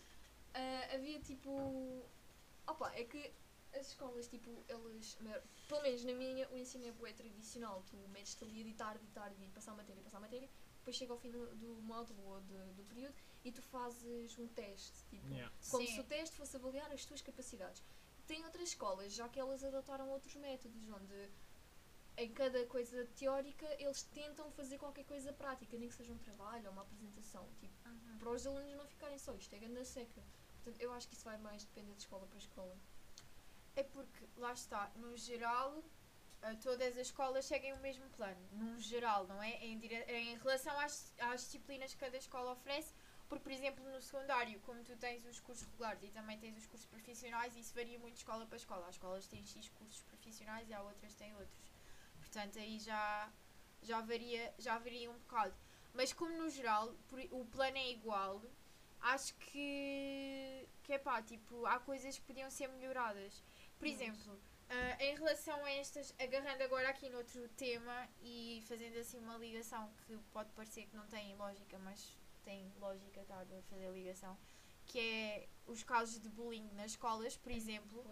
[0.53, 2.05] ah, havia tipo.
[2.65, 3.33] Opa, é que
[3.73, 5.17] as escolas, tipo, eles.
[5.21, 7.83] a Pelo menos na minha, o ensino é bué tradicional.
[7.89, 10.49] Tu metes-te ali a ditar, ditar, ditar, passar matéria, passar matéria.
[10.77, 14.47] Depois chega ao fim do, do módulo ou de- do período e tu fazes um
[14.47, 15.05] teste.
[15.09, 15.53] Tipo, Yeah.
[15.69, 15.93] como Sim.
[15.93, 17.83] se o teste fosse avaliar as tuas capacidades.
[18.27, 21.29] Tem outras escolas, já que elas adotaram outros métodos, onde
[22.17, 26.65] em cada coisa teórica eles tentam fazer qualquer coisa prática, nem que seja um trabalho
[26.67, 27.47] ou uma apresentação.
[27.59, 27.73] Tipo,
[28.19, 30.21] para os alunos não ficarem só, isto é grande seca.
[30.63, 32.77] Portanto, eu acho que isso vai mais depender de escola para escola.
[33.75, 35.83] É porque, lá está, no geral,
[36.41, 38.41] eh, todas as escolas seguem o mesmo plano.
[38.51, 39.51] Num geral, não é?
[39.65, 42.93] Em, dire- em relação às, às disciplinas que cada escola oferece.
[43.29, 46.65] Porque, por exemplo, no secundário, como tu tens os cursos regulares e também tens os
[46.67, 48.85] cursos profissionais, isso varia muito de escola para escola.
[48.87, 51.71] Há escolas têm X cursos profissionais e há outras têm outros.
[52.19, 53.31] Portanto, aí já,
[53.81, 55.53] já, varia, já varia um bocado.
[55.93, 56.93] Mas como no geral
[57.31, 58.41] o plano é igual,
[59.01, 63.41] acho que, que é pá, tipo, há coisas que podiam ser melhoradas.
[63.81, 64.39] Por exemplo,
[64.69, 69.91] ah, em relação a estas, agarrando agora aqui noutro tema e fazendo assim uma ligação
[70.05, 74.37] que pode parecer que não tem lógica, mas tem lógica estar a fazer ligação,
[74.85, 78.03] que é os casos de bullying nas escolas, por exemplo.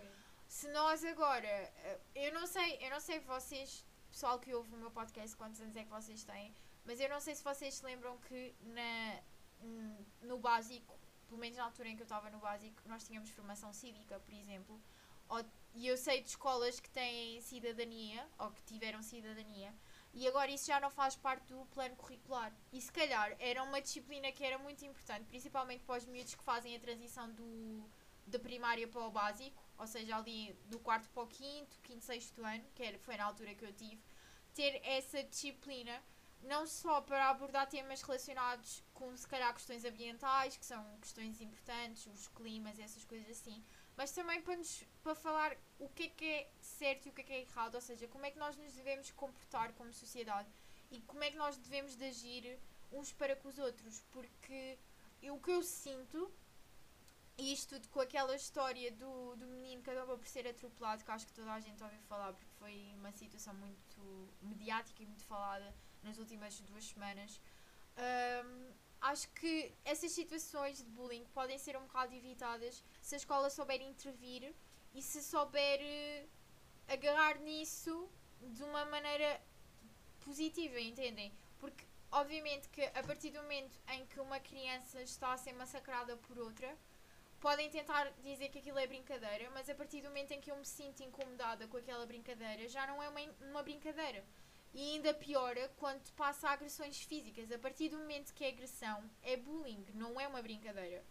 [0.47, 4.77] Se nós agora, eh, eu não sei, eu não sei vocês, pessoal que ouve o
[4.77, 6.51] meu podcast, quantos anos é que vocês têm,
[6.84, 9.21] mas eu não sei se vocês se lembram que na,
[10.23, 13.71] no básico, pelo menos na altura em que eu estava no básico, nós tínhamos formação
[13.71, 14.82] cívica, por exemplo,
[15.29, 19.73] ou- e eu sei de escolas que têm cidadania, ou que tiveram cidadania,
[20.13, 22.53] e agora isso já não faz parte do plano curricular.
[22.73, 26.43] E se calhar era uma disciplina que era muito importante, principalmente para os miúdos que
[26.43, 27.89] fazem a transição do,
[28.25, 32.43] da primária para o básico, ou seja, ali do quarto para o quinto, quinto, sexto
[32.43, 34.01] ano, que era, foi na altura que eu tive,
[34.53, 36.03] ter essa disciplina,
[36.41, 42.08] não só para abordar temas relacionados com, se calhar, questões ambientais, que são questões importantes,
[42.08, 43.63] os climas, essas coisas assim,
[44.00, 47.20] mas também para, nos, para falar o que é que é certo e o que
[47.20, 50.48] é que é errado, ou seja, como é que nós nos devemos comportar como sociedade
[50.90, 52.58] e como é que nós devemos de agir
[52.94, 54.78] uns para com os outros, porque
[55.22, 56.32] eu- o que eu sinto,
[57.38, 61.12] e isto tudo com aquela história do, do menino que acabou por ser atropelado, que
[61.12, 65.26] acho que toda a gente ouviu falar, porque foi uma situação muito mediática e muito
[65.26, 67.42] falada nas últimas duas semanas.
[67.98, 73.50] Hum, acho que essas situações de bullying podem ser um bocado evitadas se a escola
[73.50, 74.54] souber intervir
[74.94, 76.26] e se souber eh,
[76.88, 78.10] agarrar nisso
[78.42, 79.42] de uma maneira
[80.20, 81.32] positiva, entendem?
[81.60, 86.18] Porque, obviamente, que a partir do momento em que uma criança está a ser massacrada
[86.18, 86.78] por outra,
[87.40, 90.58] podem tentar dizer que aquilo é brincadeira, mas a partir do momento em que eu
[90.58, 94.24] me sinto incomodada com aquela brincadeira, já não é uma, uma brincadeira.
[94.73, 97.51] E ainda piora quando passa a agressões físicas.
[97.51, 101.03] A partir do momento que é agressão, é bullying, não é uma brincadeira.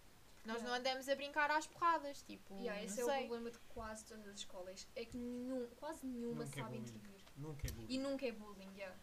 [0.45, 3.27] Nós não andamos a brincar às porradas, tipo, Yeah, esse não é o sei.
[3.27, 4.87] problema de quase todas as escolas.
[4.97, 6.89] É que nenhum, quase nenhuma Nunca é sabe bullying.
[6.89, 7.21] intervir.
[7.37, 7.93] Nunca é bullying.
[7.95, 8.97] E nunca é bullying, yeah.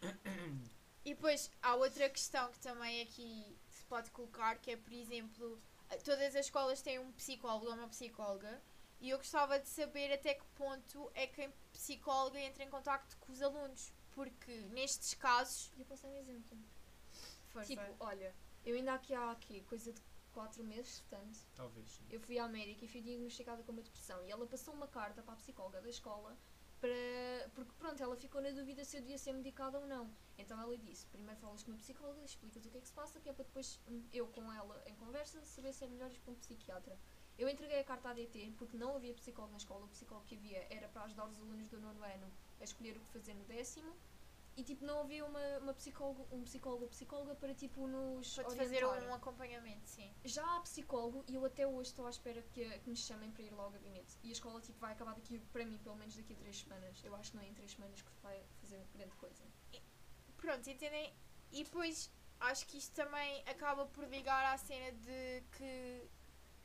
[1.04, 5.62] E depois há outra questão que também aqui se pode colocar, que é, por exemplo,
[6.02, 8.60] todas as escolas têm um psicólogo ou uma psicóloga,
[9.00, 13.16] e eu gostava de saber até que ponto é que a psicóloga entra em contacto
[13.18, 15.70] com os alunos, porque nestes casos.
[15.78, 16.58] Eu posso dar um exemplo.
[17.50, 17.68] Força.
[17.68, 20.00] Tipo, olha, eu ainda aqui há aqui coisa de
[20.32, 21.88] 4 meses, portanto, Talvez.
[21.90, 22.04] sim.
[22.10, 24.24] eu fui à médica e fui diagnosticada com uma depressão.
[24.24, 26.36] E ela passou uma carta para a psicóloga da escola
[26.80, 27.50] para.
[27.54, 30.10] Porque pronto, ela ficou na dúvida se eu devia ser medicada ou não.
[30.38, 33.20] Então ela disse: primeiro falas com uma psicóloga, explicas o que é que se passa,
[33.20, 36.20] que é para depois hum, eu com ela em conversa saber se é melhor ir
[36.20, 36.98] para um psiquiatra.
[37.38, 40.36] Eu entreguei a carta à DT porque não havia psicólogo na escola, o psicólogo que
[40.36, 43.44] havia era para ajudar os alunos do nono ano a escolher o que fazer no
[43.44, 43.94] décimo.
[44.56, 48.44] E tipo, não havia uma, uma psicólogo, um psicólogo ou psicóloga para tipo nos Para
[48.44, 50.10] te fazer um acompanhamento, sim.
[50.24, 53.42] Já há psicólogo e eu até hoje estou à espera que, que me chamem para
[53.42, 54.18] ir lá ao gabinete.
[54.22, 57.04] E a escola tipo, vai acabar daqui, para mim, pelo menos daqui a três semanas.
[57.04, 59.44] Eu acho que não é em três semanas que vai fazer grande coisa.
[60.38, 61.12] Pronto, entendem?
[61.52, 66.08] E depois acho que isto também acaba por ligar à cena de que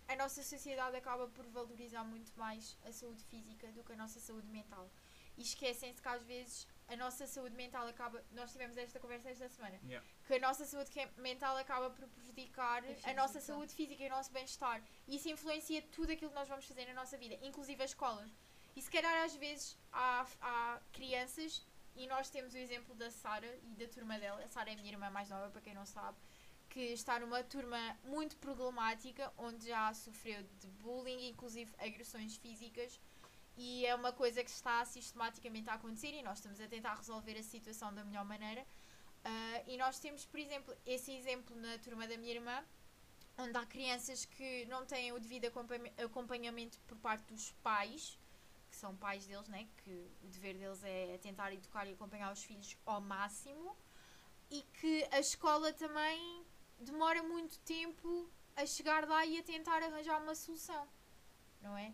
[0.08, 4.20] a nossa sociedade acaba por valorizar muito mais a saúde física do que a nossa
[4.20, 4.90] saúde mental.
[5.38, 8.24] E esquecem-se que às vezes a nossa saúde mental acaba.
[8.32, 9.80] Nós tivemos esta conversa esta semana.
[9.84, 10.06] Yeah.
[10.28, 13.54] Que a nossa saúde que- mental acaba por prejudicar a, A nossa física.
[13.54, 14.84] saúde física e o nosso bem-estar.
[15.08, 18.30] E isso influencia tudo aquilo que nós vamos fazer na nossa vida, inclusive as escolas.
[18.76, 21.66] E se calhar às vezes há, há crianças,
[21.96, 24.42] e nós temos o exemplo da Sara e da turma dela.
[24.44, 26.18] A Sara é a minha irmã mais nova, para quem não sabe,
[26.70, 32.98] que está numa turma muito problemática, onde já sofreu de bullying, inclusive agressões físicas.
[33.64, 37.38] E é uma coisa que está sistematicamente a acontecer e nós estamos a tentar resolver
[37.38, 38.66] a situação da melhor maneira.
[39.24, 42.66] Ah, e nós temos, por exemplo, esse exemplo na turma da minha irmã,
[43.38, 48.18] onde há crianças que não têm o devido acompanha- acompanhamento por parte dos pais,
[48.72, 49.68] que são pais deles, né?
[49.84, 49.92] que
[50.24, 53.78] o dever deles é tentar educar e acompanhar os filhos ao máximo,
[54.50, 56.44] e que a escola também
[56.80, 60.88] demora muito tempo a chegar lá e a tentar arranjar uma solução,
[61.62, 61.94] não é?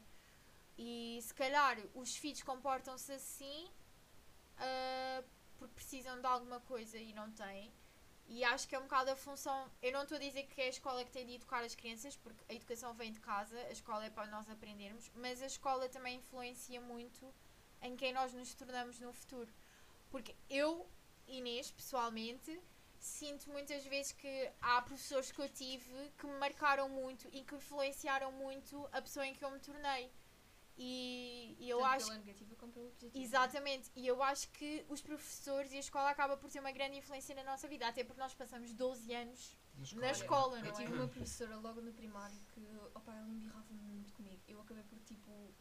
[0.78, 3.68] E se calhar os filhos comportam-se assim
[4.58, 5.24] ah,
[5.58, 7.72] porque precisam de alguma coisa e não têm.
[8.30, 9.72] E acho que é um bocado a função.
[9.82, 12.16] Eu não estou a dizer que é a escola que tem de educar as crianças,
[12.18, 15.88] porque a educação vem de casa, a escola é para nós aprendermos, mas a escola
[15.88, 17.34] também influencia muito
[17.82, 19.52] em quem nós nos tornamos no futuro.
[20.10, 20.90] Porque eu,
[21.28, 22.60] Inês, pessoalmente,
[23.00, 27.56] sinto muitas vezes que há professores que eu tive que me marcaram muito e que
[27.56, 30.12] influenciaram muito a pessoa em que eu me tornei.
[30.78, 33.24] E, e eu Tanto acho pela negativa como pela positiva.
[33.24, 36.98] Exatamente, e eu acho que os professores e a escola acaba por ter uma grande
[36.98, 39.58] influência na nossa vida, até porque nós passamos 12 anos
[39.96, 40.96] na escola, Eu não tive é?
[40.96, 42.62] uma professora logo no primário que,
[42.94, 44.40] opa, ela embirrava muito comigo.
[44.48, 45.52] Eu acabei por, tipo,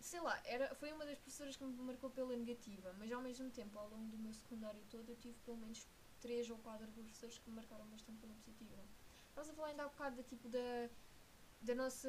[0.00, 3.50] sei lá, era, foi uma das professoras que me marcou pela negativa, mas ao mesmo
[3.50, 5.86] tempo, ao longo do meu secundário todo, eu tive pelo menos
[6.20, 8.82] três ou quatro professores que me marcaram bastante pela positiva.
[9.28, 10.88] Estamos a falar ainda há bocado da, tipo, da,
[11.60, 12.08] da nossa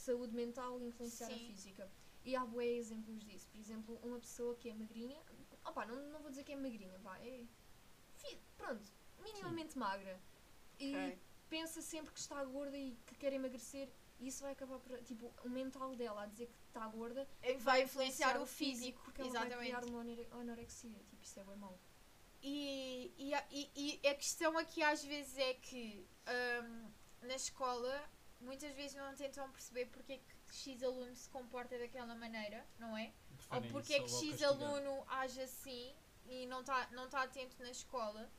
[0.00, 1.46] saúde mental influenciar a Sim.
[1.46, 1.90] física.
[2.24, 3.48] E há bué exemplos disso.
[3.50, 5.18] Por exemplo, uma pessoa que é magrinha,
[5.64, 7.44] opa, não, não vou dizer que é magrinha, vá, é,
[8.56, 8.82] pronto,
[9.20, 10.20] minimamente magra.
[10.78, 11.18] E Ok.
[11.48, 15.32] pensa sempre que está gorda e que quer emagrecer, e isso vai acabar por, tipo,
[15.44, 17.26] o mental dela a dizer que está gorda
[17.60, 19.70] Vai influenciar o físico, porque ela vai exatamente.
[19.70, 21.78] criar uma anore- anorexia, tipo, isso é bem mau.
[22.42, 23.70] E, e, a- e,
[24.02, 26.06] e a questão aqui às vezes é que
[26.62, 26.90] hum,
[27.22, 28.10] na escola
[28.40, 32.96] muitas vezes não tentam perceber porque é que X aluno se comporta daquela maneira, não
[32.96, 33.12] é?
[33.50, 35.94] Ou porque é que X aluno age assim
[36.26, 38.30] e não está não tá atento na escola.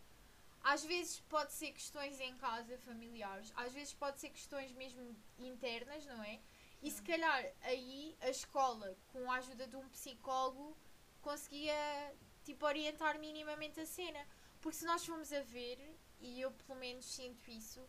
[0.63, 6.05] Às vezes pode ser questões em casa, familiares, às vezes pode ser questões mesmo internas,
[6.05, 6.39] não é?
[6.83, 7.03] E se Sim.
[7.03, 10.77] calhar aí a escola, com a ajuda de um psicólogo,
[11.21, 14.25] conseguia tipo orientar minimamente a cena.
[14.59, 15.79] Porque se nós formos a ver,
[16.19, 17.87] e eu pelo menos sinto isso,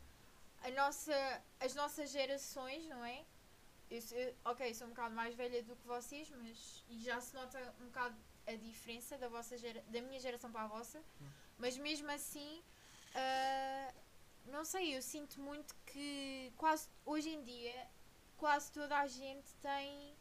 [0.64, 3.25] a nossa, as nossas gerações, não é?
[3.90, 7.35] Eu, eu- ok, sou um bocado mais velha do que vocês, mas e já se
[7.35, 11.29] nota um bocado a diferença da, vossa gera, da minha geração para a vossa, Hum.
[11.59, 12.62] mas mesmo assim,
[13.14, 13.92] ah,
[14.46, 17.88] não sei, eu sinto muito que quase hoje em dia
[18.37, 20.16] quase toda a gente tem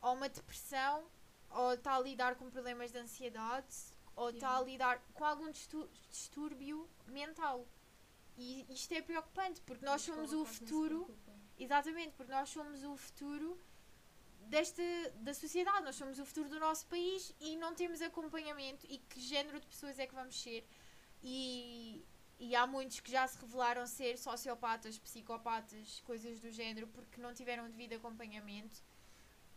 [0.00, 1.04] ou uma depressão
[1.50, 3.74] ou está a lidar com problemas de ansiedade
[4.14, 4.70] ou está a Yeah.
[4.70, 7.66] lidar com algum distúrbio mental.
[8.42, 11.00] E isto é preocupante porque nós somos o futuro.
[11.58, 13.60] Exatamente, porque nós somos o futuro
[14.52, 14.82] desta
[15.16, 19.20] da sociedade, nós somos o futuro do nosso país e não temos acompanhamento e que
[19.20, 20.66] género de pessoas é que vamos ser.
[21.22, 22.02] E,
[22.38, 27.34] e há muitos que já se revelaram ser sociopatas, psicopatas, coisas do género, porque não
[27.34, 28.82] tiveram devido acompanhamento.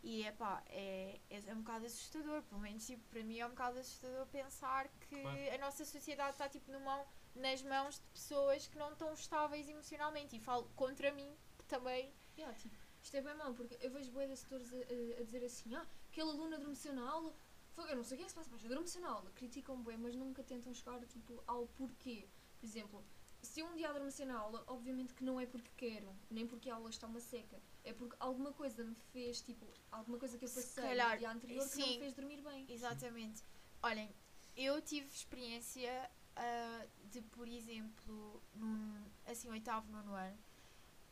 [0.04, 3.80] E epá, é, é um bocado assustador, pelo menos tipo, para mim é um bocado
[3.80, 5.56] assustador pensar que Claro.
[5.56, 9.68] a nossa sociedade está tipo no mão, nas mãos de pessoas que não estão estáveis
[9.68, 10.36] emocionalmente.
[10.36, 11.36] E falo contra mim,
[11.68, 15.44] também Yeah, tipo, isto é bem mau, porque eu vejo de setores a, a- dizer
[15.46, 17.34] assim, ah, aquele aluno adormeceu na aula,
[17.74, 19.32] foi, eu não sei o que é que se passa, mas adormeceu na aula.
[19.36, 22.28] Criticam bué, mas nunca tentam chegar, tipo, ao porquê.
[22.60, 23.06] Por exemplo,
[23.42, 26.70] se eu um dia adormecer na aula, obviamente que não é porque quero, nem porque
[26.70, 27.62] a aula está uma seca.
[27.84, 31.18] É porque alguma coisa me fez, tipo, alguma coisa que eu Se passei calhar, no
[31.20, 31.94] dia anterior que não sim.
[31.94, 32.66] me fez dormir bem.
[32.70, 33.44] Exatamente.
[33.82, 34.16] Olhem,
[34.56, 40.38] eu tive experiência ah, de, por exemplo, num, assim, oitavo, nono ano.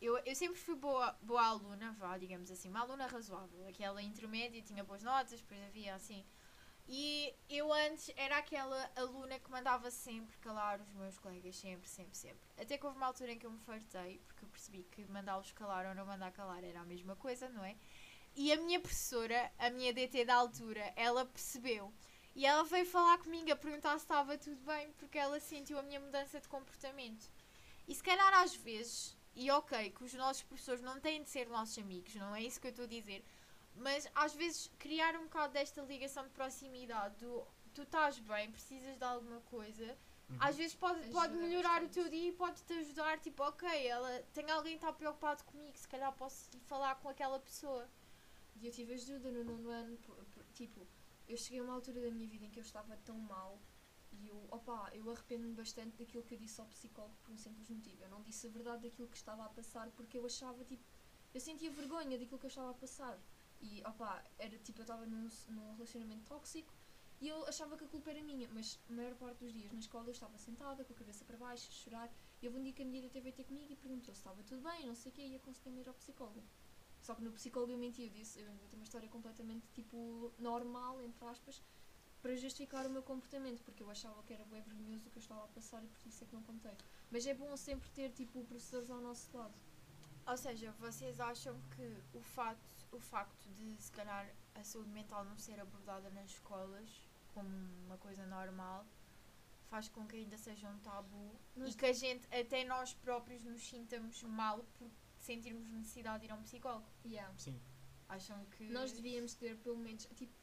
[0.02, 3.68] Eu, eu sempre fui boa, boa aluna, vá, digamos assim, uma aluna razoável.
[3.68, 6.26] Aquela intermédia, tinha boas notas, depois havia assim.
[6.88, 12.18] E eu antes era aquela aluna que mandava sempre calar os meus colegas, sempre, sempre,
[12.18, 12.42] sempre.
[12.58, 15.52] Até que houve uma altura em que eu me fartei, porque eu percebi que mandá-los
[15.52, 17.78] calar ou não mandar calar era a mesma coisa, não é?
[18.36, 21.94] E a minha professora, a minha DT da altura, ela percebeu.
[22.36, 25.84] E ela veio falar comigo a perguntar se estava tudo bem, porque ela sentiu a
[25.84, 27.30] minha mudança de comportamento.
[27.88, 31.48] E se calhar às vezes, e ok, que os nossos professores não têm de ser
[31.50, 33.26] nossos amigos, não é isso que eu estou a dizer,
[33.76, 38.98] mas às vezes criar um bocado desta ligação de proximidade do tu estás bem, precisas
[38.98, 39.98] de alguma coisa,
[40.30, 40.38] Uhum.
[40.40, 41.94] às vezes pode, Ajuda pode melhorar o bastante.
[41.94, 45.88] teu dia e pode-te ajudar, tipo, ok, ela tem alguém que está preocupado comigo, se
[45.88, 47.86] calhar posso falar com aquela pessoa.
[48.56, 49.98] E eu tive ajuda no nono ano,
[50.54, 50.88] tipo,
[51.32, 53.60] eu cheguei a uma altura da minha vida em que eu estava tão mal
[54.12, 57.70] e eu, opa, eu arrependo-me bastante daquilo que eu disse ao psicólogo por um simples
[57.70, 58.04] motivo.
[58.04, 60.84] Eu não disse a verdade daquilo que estava a passar porque eu achava, tipo,
[61.34, 63.18] eu sentia vergonha daquilo que eu estava a passar.
[63.62, 66.74] E, opa, era tipo, eu estava num, num relacionamento tóxico
[67.22, 69.80] E eu achava que a culpa era minha, mas a maior parte dos dias na
[69.80, 72.14] escola eu estava sentada, com a cabeça para baixo, a chorar.
[72.42, 74.44] E houve um dia que a minha diretora veio ter comigo e perguntou se estava
[74.44, 76.44] tudo bem, não sei o quê, e aconselhou-me ir ao psicólogo.
[77.02, 81.02] Só que no psicólogo eu menti, eu disse, eu inventei uma história completamente tipo normal,
[81.02, 81.62] entre aspas,
[82.22, 85.22] para justificar o meu comportamento, porque eu achava que era bem vergonhoso o que eu
[85.22, 86.76] estava a passar e por isso é que não contei.
[87.10, 89.54] Mas é bom sempre ter tipo professores ao nosso lado.
[90.28, 95.26] Ou seja, vocês acham que o facto, o facto de se calhar a saúde mental
[95.26, 97.50] não ser abordada nas escolas como
[97.86, 98.86] uma coisa normal
[99.70, 103.44] faz com que ainda seja um tabu Nós- e que a gente, até nós próprios,
[103.44, 104.92] nos sintamos mal por
[105.24, 106.86] sentirmos necessidade de ir a um psicólogo?
[107.06, 107.34] Yeah.
[107.38, 107.60] Sim.
[108.10, 108.70] Acham que.
[108.70, 110.34] Nós devíamos ter pelo menos, tipo,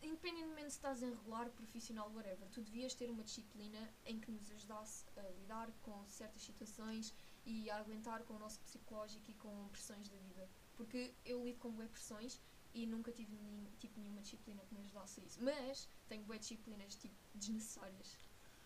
[0.00, 4.50] independentemente se estás em regular, profissional, whatever, tu devias ter uma disciplina em que nos
[4.50, 9.68] ajudasse a lidar com certas situações e a aguentar com o nosso psicológico e com
[9.68, 10.48] pressões da vida.
[10.74, 12.40] Porque eu lido com bué pressões
[12.74, 13.36] e nunca tive
[13.78, 15.42] tipo, nenhuma disciplina que me ajudasse a isso.
[15.42, 18.18] Mas tenho bué disciplinas tipo, desnecessárias.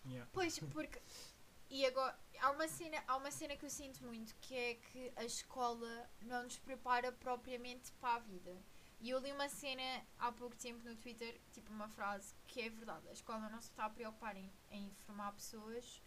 [0.06, 0.30] Yeah.
[0.32, 1.00] Pois, porque.
[1.68, 5.12] E agora, há uma, cena, há uma cena que eu sinto muito que é que
[5.16, 8.56] a escola não nos prepara propriamente para a vida.
[9.00, 9.82] E eu li uma cena
[10.18, 13.08] há pouco tempo no Twitter, tipo uma frase, que é verdade.
[13.08, 16.02] A escola não se está a preocupar em, em formar pessoas,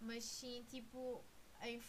[0.00, 1.24] mas sim, tipo,
[1.62, 1.80] em.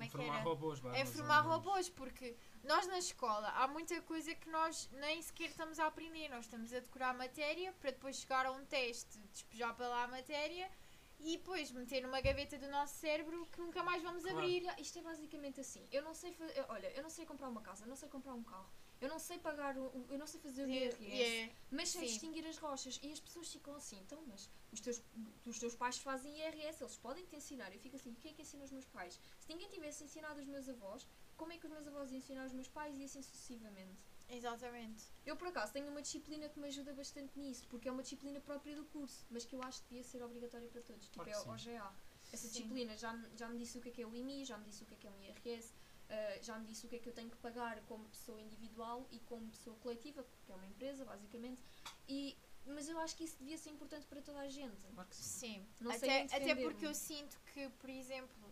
[0.00, 0.44] é Informar era?
[0.44, 5.22] robôs, vá, É formar robôs, porque nós na escola há muita coisa que nós nem
[5.22, 6.28] sequer estamos a aprender.
[6.30, 10.04] Nós estamos a decorar a matéria para depois chegar a um teste, despejar para lá
[10.04, 10.68] a matéria
[11.18, 14.38] e depois meter numa gaveta do nosso cérebro que nunca mais vamos Claro.
[14.38, 14.62] abrir.
[14.78, 15.86] Isto é basicamente assim.
[15.90, 16.64] Eu não sei fazer.
[16.68, 18.68] Olha, eu não sei comprar uma casa, eu não sei comprar um carro.
[18.98, 21.52] Eu não sei pagar um, eu não sei fazer o IRS, Yeah.
[21.70, 22.06] mas sei Sim.
[22.06, 22.98] distinguir as rochas.
[23.02, 25.02] E as pessoas ficam assim, então, mas os teus,
[25.44, 27.70] os teus pais fazem IRS, eles podem te ensinar.
[27.74, 29.20] Eu fico assim, quem é que ensina os meus pais?
[29.38, 32.46] Se ninguém tivesse ensinado os meus avós, como é que os meus avós iam ensinar
[32.46, 33.98] os meus pais e assim sucessivamente?
[34.28, 35.04] Exatamente.
[35.24, 38.40] Eu, por acaso, tenho uma disciplina que me ajuda bastante nisso, porque é uma disciplina
[38.40, 41.08] própria do curso, mas que eu acho que devia ser obrigatória para todos.
[41.08, 41.52] Tipo, Claro é o.
[41.52, 41.94] OGA.
[42.32, 42.52] Essa Sim.
[42.54, 44.64] disciplina já, me- já me disse o que é que é o IMI, já me
[44.64, 45.72] disse o que é que é um IRS,
[46.08, 49.06] ah, já me disse o que é que eu tenho que pagar como pessoa individual
[49.12, 51.62] e como pessoa coletiva, que é uma empresa, basicamente.
[52.08, 52.36] E,
[52.66, 54.84] mas eu acho que isso devia ser importante para toda a gente.
[54.92, 55.22] Claro que sim.
[55.22, 55.66] Sim.
[55.80, 58.45] Não até, até porque eu sinto que, por exemplo,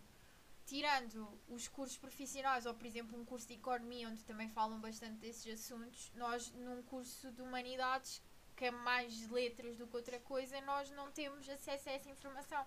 [0.65, 5.17] tirando os cursos profissionais ou, por exemplo, um curso de economia onde também falam bastante
[5.17, 8.21] desses assuntos, nós num curso de humanidades
[8.55, 12.65] que é mais letras do que outra coisa, nós não temos acesso a essa informação.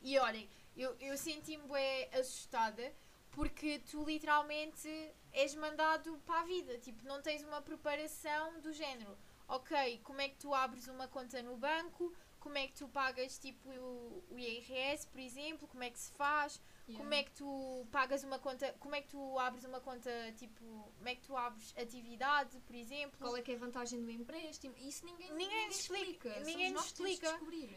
[0.00, 1.64] E olhem, eu, eu senti-me
[2.18, 2.92] assustada
[3.30, 4.88] porque tu literalmente
[5.32, 9.16] és mandado para a vida, tipo, não tens uma preparação do género.
[9.46, 12.12] Ok, como é que tu abres uma conta no banco?
[12.46, 15.66] Como é que tu pagas tipo o, o IRS, por exemplo?
[15.66, 16.60] Como é que se faz?
[16.96, 18.72] Como é que tu pagas uma conta?
[18.78, 20.64] Como é que tu abres uma conta tipo?
[20.96, 23.18] Como é que tu abres atividade, por exemplo?
[23.18, 24.74] Qual é que é a vantagem do empréstimo?
[24.78, 27.28] Isso ninguém, Ninguém nos explica, ninguém nos explica.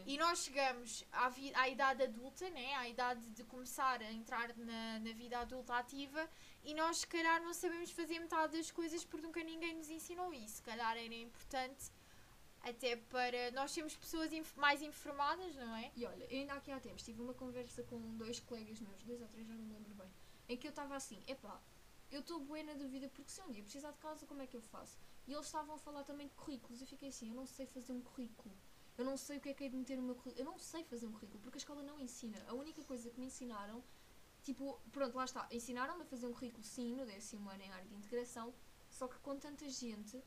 [0.06, 2.72] E nós chegamos à, vi- à idade adulta, né?
[2.76, 6.30] à idade de começar a entrar na, na vida adulta ativa
[6.62, 10.32] e nós se calhar não sabemos fazer metade das coisas porque nunca ninguém nos ensinou
[10.32, 10.56] isso.
[10.56, 11.90] Se calhar era importante
[12.62, 15.90] até para nós sermos pessoas inf- mais informadas, não é?
[15.96, 19.28] E olha, ainda aqui há tempos tive uma conversa com dois colegas meus, dois ou
[19.28, 20.10] três, já não me lembro bem,
[20.48, 21.60] em que eu estava assim, epá,
[22.10, 24.56] eu estou bué na dúvida porque se um dia precisar de casa, como é que
[24.56, 24.98] eu faço?
[25.26, 27.92] E eles estavam a falar também de currículos, eu fiquei assim, eu não sei fazer
[27.92, 28.54] um currículo.
[28.98, 30.40] Eu não sei o que é que é de meter no meu currículo.
[30.40, 32.36] Eu não sei fazer um currículo, porque a escola não ensina.
[32.48, 33.82] A única coisa que me ensinaram,
[34.42, 37.88] tipo, pronto, lá está, ensinaram-me a fazer um currículo sim, no décimo ano em área
[37.88, 38.52] de integração,
[38.90, 40.22] só que com tanta gente,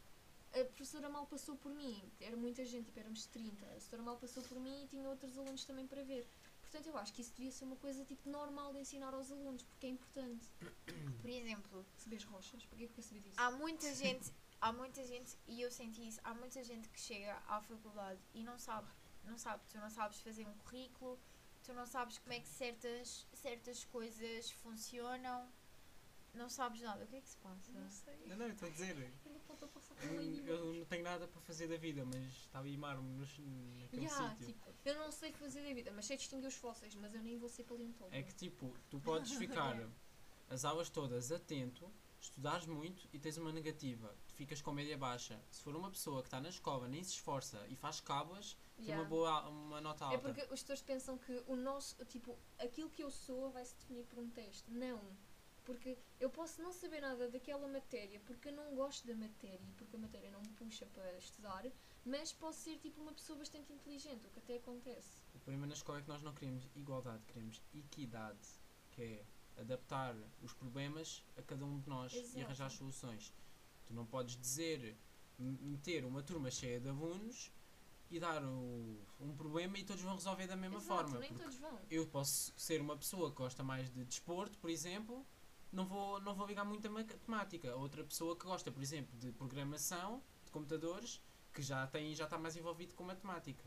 [0.53, 4.17] a professora mal passou por mim, era muita gente, tipo, éramos 30, a professora mal
[4.17, 6.27] passou por mim e tinha outros alunos também para ver.
[6.61, 9.63] Portanto, eu acho que isso devia ser uma coisa tipo normal de ensinar aos alunos,
[9.63, 10.47] porque é importante.
[11.21, 13.35] Por exemplo, Saber as rochas, para que é que eu saber disso?
[13.39, 17.35] há muita gente, há muita gente, e eu senti isso, há muita gente que chega
[17.47, 18.87] à faculdade e não sabe,
[19.23, 21.19] não sabe, tu não sabes fazer um currículo,
[21.63, 25.47] tu não sabes como é que certas, certas coisas funcionam,
[26.33, 27.03] não sabes nada.
[27.03, 27.71] O que é que se passa?
[27.71, 28.17] não sei.
[28.25, 29.13] Não, não, estou a dizer.
[30.03, 32.69] Eu não posso passar Eu, não tenho nada para fazer da vida, mas estava a
[32.69, 33.19] imar-me
[33.79, 34.47] naquele Yeah, sítio.
[34.53, 37.37] tipo, eu não sei fazer da vida, mas sei distinguir os fósseis, mas eu nem
[37.37, 38.15] vou ser paleontólogo.
[38.15, 39.87] É que tipo, tu podes ficar
[40.49, 44.15] as aulas todas atento, estudares muito e tens uma negativa.
[44.27, 45.39] Tu ficas com média baixa.
[45.51, 48.85] Se for uma pessoa que está na escola, nem se esforça e faz cábulas, tem
[48.85, 49.01] Yeah.
[49.03, 50.19] uma boa uma nota É alta.
[50.19, 54.03] porque os tutores pensam que o nosso, tipo, aquilo que eu sou vai se definir
[54.05, 54.69] por um teste.
[54.71, 54.99] Não.
[55.65, 59.71] Porque eu posso não saber nada daquela matéria porque eu não gosto da matéria e
[59.73, 61.65] porque a matéria não me puxa para estudar,
[62.05, 65.21] mas posso ser tipo uma pessoa bastante inteligente, o que até acontece.
[65.33, 68.45] O problema na escola é que nós não queremos igualdade, queremos equidade,
[68.91, 69.25] que é
[69.61, 72.41] adaptar os problemas a cada um de nós e Exato.
[72.45, 73.33] arranjar soluções.
[73.85, 74.97] Tu não podes dizer,
[75.39, 77.51] meter uma turma cheia de alunos
[78.09, 81.25] e dar o- um problema e todos vão resolver da mesma Exato, forma.
[81.89, 85.25] eu posso ser uma pessoa que gosta mais de desporto, por exemplo,
[85.73, 87.75] não vou, não vou ligar muito a matemática.
[87.75, 91.19] Outra pessoa que gosta, por exemplo, de programação, de computadores,
[91.51, 93.65] que já tem já está mais envolvido com matemática.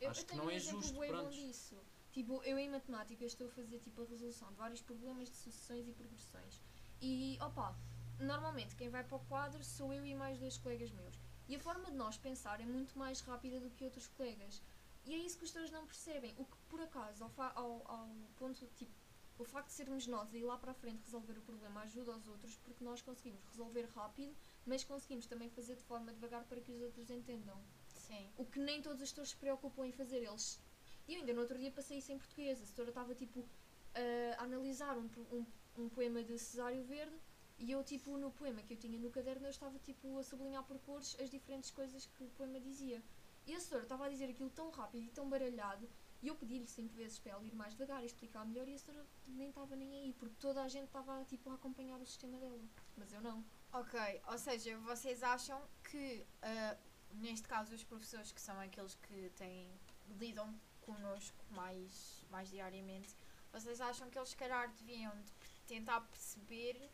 [0.00, 1.34] Eu, Acho eu que não um é justo, prontos.
[1.34, 1.76] disso.
[2.12, 5.86] Tipo, eu em matemática estou a fazer tipo, a resolução de vários problemas de sucessões
[5.86, 6.60] e progressões.
[7.00, 7.76] E, opa,
[8.18, 11.18] normalmente quem vai para o quadro sou eu e mais dois colegas meus.
[11.48, 14.60] E a forma de nós pensar é muito mais rápida do que outros colegas.
[15.04, 16.34] E é isso que os pessoas não percebem.
[16.36, 18.92] O que, por acaso, ao, ao, ao ponto, tipo,
[19.38, 22.12] o facto de sermos nós a ir lá para a frente resolver o problema ajuda
[22.12, 24.34] aos outros porque nós conseguimos resolver rápido,
[24.64, 27.60] mas conseguimos também fazer de forma devagar para que os outros entendam.
[27.88, 28.28] Sim.
[28.36, 30.22] O que nem todos os tutores se preocupam em fazer.
[30.22, 30.60] Eles.
[31.06, 32.60] E eu ainda no outro dia passei isso em português.
[32.60, 33.46] A setora estava tipo
[33.94, 37.16] a analisar um, um, um poema de Cesário Verde
[37.58, 40.62] e eu, tipo, no poema que eu tinha no caderno, eu estava tipo a sublinhar
[40.64, 43.02] por cores as diferentes coisas que o poema dizia.
[43.46, 45.88] E a setora estava a dizer aquilo tão rápido e tão baralhado
[46.22, 48.78] e eu pedi-lhe cinco vezes para ela ir mais devagar e explicar melhor e a
[48.78, 52.38] setora nem estava nem aí porque toda a gente estava tipo a acompanhar o sistema
[52.38, 52.60] dela.
[52.96, 53.44] Mas eu não.
[53.72, 56.76] Ok, ou seja, vocês acham que, ah,
[57.12, 59.70] neste caso, os professores que são aqueles que têm,
[60.18, 63.14] lidam connosco mais, mais diariamente,
[63.52, 65.32] vocês acham que eles, se calhar, deviam de
[65.66, 66.90] tentar perceber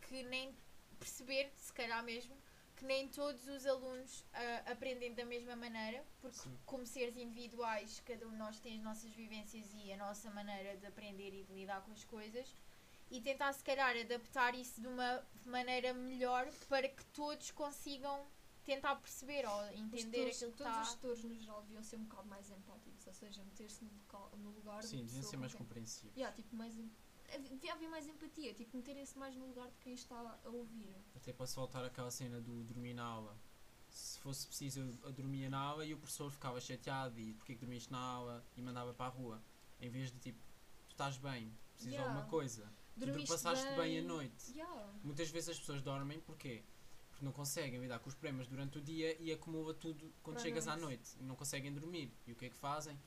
[0.00, 0.56] que nem.
[0.98, 2.36] perceber, se calhar mesmo,
[2.78, 6.56] que nem todos os alunos ah, aprendem da mesma maneira, porque, Sim.
[6.64, 10.76] como seres individuais, cada um de nós tem as nossas vivências e a nossa maneira
[10.76, 12.54] de aprender e de lidar com as coisas
[13.10, 18.26] e tentar se calhar adaptar isso de uma maneira melhor para que todos consigam
[18.64, 20.82] tentar perceber ou entender tutores- aquilo que todos está.
[20.82, 23.90] os tutores no geral deviam ser um bocado mais empáticos, ou seja, meter-se no,
[24.36, 26.14] no lugar Sim, deviam ser mais compreensivos.
[26.14, 26.74] Yeah, tipo, mais
[27.36, 30.94] devia haver mais empatia, tipo, meterem-se mais no lugar de quem está a ouvir.
[31.16, 33.36] Até posso voltar àquela cena do dormir na aula.
[33.90, 37.54] Se fosse preciso, eu, dormia na aula e o professor ficava chateado e porque é
[37.54, 39.42] que dormiste na aula e mandava para a rua.
[39.80, 40.38] Em vez de tipo,
[40.88, 42.02] tu estás bem, precisas Yeah.
[42.02, 42.70] de alguma coisa.
[42.94, 43.76] Tu Dormiste passaste bem.
[43.76, 43.98] bem.
[43.98, 44.50] a noite.
[44.52, 44.92] Yeah.
[45.04, 46.62] Muitas vezes as pessoas dormem porquê?
[47.10, 50.44] Porque não conseguem lidar com os problemas durante o dia e acumula tudo quando Para
[50.44, 50.84] chegas à noite.
[51.12, 52.12] noite e não conseguem dormir.
[52.26, 52.98] E o que é que fazem?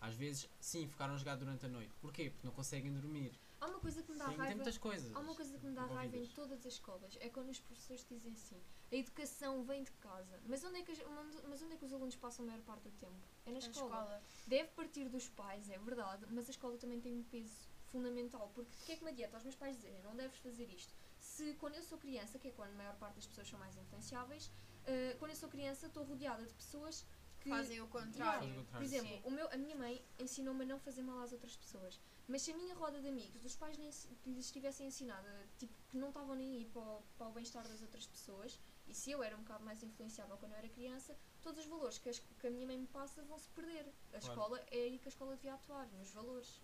[0.00, 1.92] Às vezes, sim, ficaram a jogar durante a noite.
[2.00, 2.30] Porquê?
[2.30, 3.38] Porque não conseguem dormir.
[3.60, 4.54] Há uma coisa que me dá Tem, tem raiva.
[4.56, 5.14] muitas coisas.
[5.14, 8.04] Há uma coisa que me dá raiva em todas as escolas, é quando os professores
[8.08, 10.40] dizem assim, a educação vem de casa.
[10.46, 11.02] Mas onde é que, as-
[11.48, 13.20] mas onde é que os alunos passam a maior parte do tempo?
[13.44, 13.86] É na na escola.
[13.86, 14.22] escola.
[14.46, 18.50] Deve partir dos pais, é verdade, mas a escola também tem um peso fundamental.
[18.54, 20.94] Porque o que é que me adianta aos meus pais dizerem não deves fazer isto?
[21.18, 23.76] Se quando eu sou criança, que é quando a maior parte das pessoas são mais
[23.76, 24.50] influenciáveis,
[24.86, 27.04] eh, quando eu sou criança estou rodeada de pessoas
[27.40, 27.48] que.
[27.50, 28.40] Fazem o contrário.
[28.48, 29.22] Fazem o Por exemplo, Sim.
[29.24, 32.00] o meu, a minha mãe ensinou-me a não fazer mal às outras pessoas.
[32.28, 33.90] Mas se a minha roda de amigos, dos pais nem,
[34.26, 35.26] lhes tivessem ensinado,
[35.58, 38.94] tipo, que não estavam nem aí para o, para o bem-estar das outras pessoas, e
[38.94, 42.08] se eu era um bocado mais influenciável quando eu era criança, todos os valores que
[42.08, 43.92] a, es- que a minha mãe me passa vão se perder.
[44.12, 46.62] A escola é aí que a escola devia atuar, nos valores.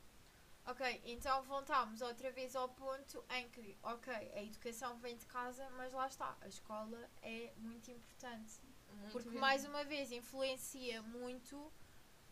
[0.66, 5.68] Ok, então voltámos outra vez ao ponto em que, ok, a educação vem de casa,
[5.70, 8.61] mas lá está, a escola é muito importante.
[8.97, 9.40] Muito Porque mesmo.
[9.40, 11.72] mais uma vez influencia muito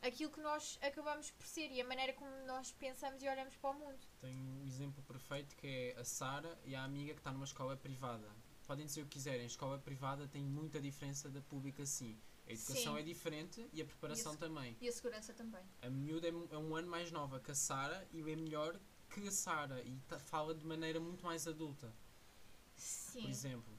[0.03, 3.71] aquilo que nós acabamos por ser e a maneira como nós pensamos e olhamos para
[3.71, 3.99] o mundo.
[4.21, 7.77] Tenho um exemplo perfeito que é a Sara e a amiga que está numa escola
[7.77, 8.29] privada.
[8.67, 12.19] Podem dizer o que quiserem, a escola privada tem muita diferença da pública sim.
[12.47, 12.99] A educação Sim.
[12.99, 14.41] é diferente e a preparação Isso.
[14.41, 14.77] também.
[14.81, 15.63] E a segurança também.
[15.81, 19.27] A miúda é, é um ano mais nova que a Sara e é melhor que
[19.27, 23.29] a Sara e fala de maneira muito mais adulta, por Sim.
[23.29, 23.74] exemplo.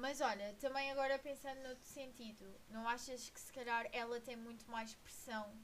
[0.00, 4.68] Mas olha, também agora pensando noutro sentido, não achas que se calhar ela tem muito
[4.70, 5.54] mais pressão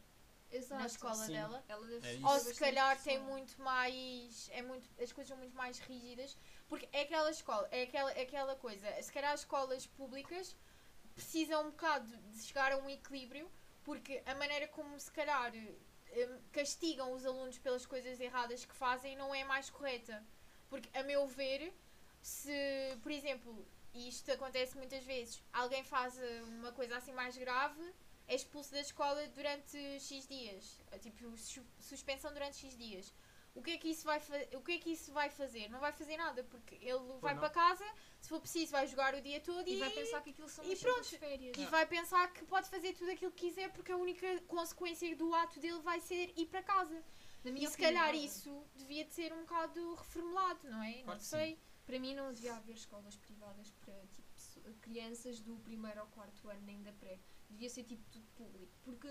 [0.51, 0.78] Exato.
[0.80, 1.32] na escola Sim.
[1.32, 1.64] dela?
[1.66, 2.26] Ela deve É.
[2.26, 4.51] Ou se calhar tem muito mais.
[4.53, 6.37] É muito, as coisas são muito mais rígidas.
[6.68, 8.87] Porque é aquela escola, é aquela, é aquela coisa.
[9.03, 10.55] Se calhar as escolas públicas
[11.14, 13.51] precisam um bocado de chegar a um equilíbrio,
[13.84, 19.16] porque a maneira como se calhar eh, castigam os alunos pelas coisas erradas que fazem
[19.16, 20.22] não é mais correta.
[20.68, 21.72] Porque, a meu ver,
[22.27, 27.37] se, por exemplo, e isto acontece muitas vezes, alguém faz eh, uma coisa assim mais
[27.37, 27.81] grave,
[28.27, 30.83] é expulso da escola durante X dias.
[30.91, 33.14] É Tipo, su- suspensão durante X dias.
[33.55, 34.20] O que, é que isso vai
[34.55, 35.68] o que é que isso vai fazer?
[35.70, 37.41] Não vai fazer nada, porque ele vai não.
[37.41, 37.87] para casa,
[38.20, 40.64] se for preciso, vai jogar o dia todo E e, vai pensar que aquilo são
[40.64, 41.05] e pronto.
[41.05, 41.57] férias.
[41.57, 45.33] e vai pensar que pode fazer tudo aquilo que quiser, porque a única consequência do
[45.33, 47.03] ato dele vai ser ir para casa.
[47.45, 50.93] Na minha E se calhar isso devia de ser um bocado reformulado, não é?
[50.95, 51.59] Claro não que sim.
[51.87, 56.61] Para mim não devia haver escolas privadas para tipo, crianças do primeiro ao quarto ano
[56.62, 57.18] nem da pré.
[57.49, 58.72] Devia ser tipo tudo público.
[58.84, 59.09] Porque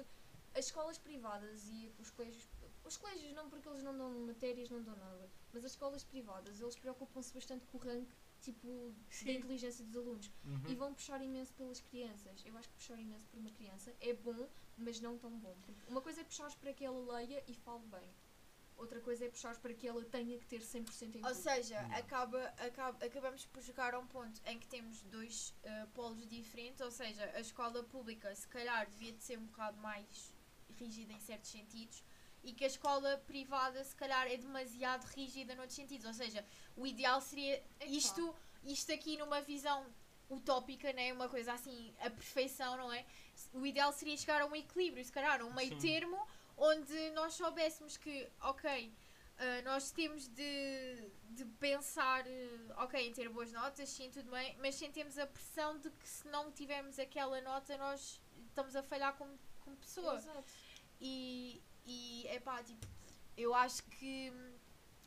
[0.54, 2.48] as escolas privadas e os colégios.
[2.84, 5.30] Os colégios não porque eles não dão matérias, não dão nada.
[5.54, 8.08] Mas as escolas privadas, eles preocupam-se bastante com o ranking
[8.46, 9.38] tipo, da Sim.
[9.38, 10.32] inteligência dos alunos.
[10.44, 10.62] Uhum.
[10.68, 12.44] E vão puxar imenso pelas crianças.
[12.46, 14.48] Eu acho que puxar imenso por uma criança é bom,
[14.78, 15.56] mas não tão bom.
[15.88, 18.14] Uma coisa é puxares para que ela leia e fale bem.
[18.78, 21.34] Outra coisa é puxares para que ela tenha que ter 100% em Ou tudo.
[21.36, 26.28] seja, acaba, acaba, acabamos por chegar a um ponto em que temos dois eh, polos
[26.28, 30.34] diferentes, ou seja, a escola pública se calhar devia de ser um bocado mais
[30.78, 32.04] rígida em certos sentidos
[32.44, 36.06] e que a escola privada se calhar é demasiado rígida noutros sentidos.
[36.06, 36.46] Ou seja,
[36.76, 37.86] o ideal seria Epá.
[37.88, 39.86] isto, isto aqui numa visão
[40.30, 41.12] utópica, né?
[41.14, 43.06] uma coisa assim, a perfeição, não é?
[43.54, 45.80] O ideal seria chegar a um equilíbrio, se calhar, um meio Sim.
[45.80, 46.18] termo
[46.58, 48.94] onde nós soubéssemos que, ok,
[49.36, 54.56] Uh, nós temos de, de pensar, uh, ok, em ter boas notas, sim, tudo bem,
[54.62, 59.14] mas sentimos a pressão de que se não tivermos aquela nota, nós estamos a falhar
[59.18, 60.16] como, como pessoa.
[60.16, 60.54] Exato.
[61.02, 62.88] E, e é pá, tipo,
[63.36, 64.32] eu acho que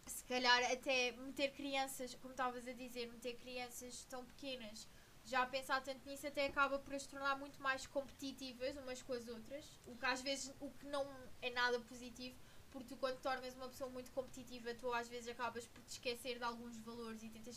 [0.07, 4.87] se calhar até meter crianças, como estavas a dizer, meter crianças tão pequenas,
[5.29, 9.13] já a pensar tanto nisso até acaba por as tornar muito mais competitivas umas com
[9.13, 11.07] as outras, o que às vezes o que não
[11.43, 12.37] é nada positivo,
[12.71, 16.39] porque tu quando tornas uma pessoa muito competitiva, tu às vezes acabas por te esquecer
[16.39, 17.57] de alguns valores e tentas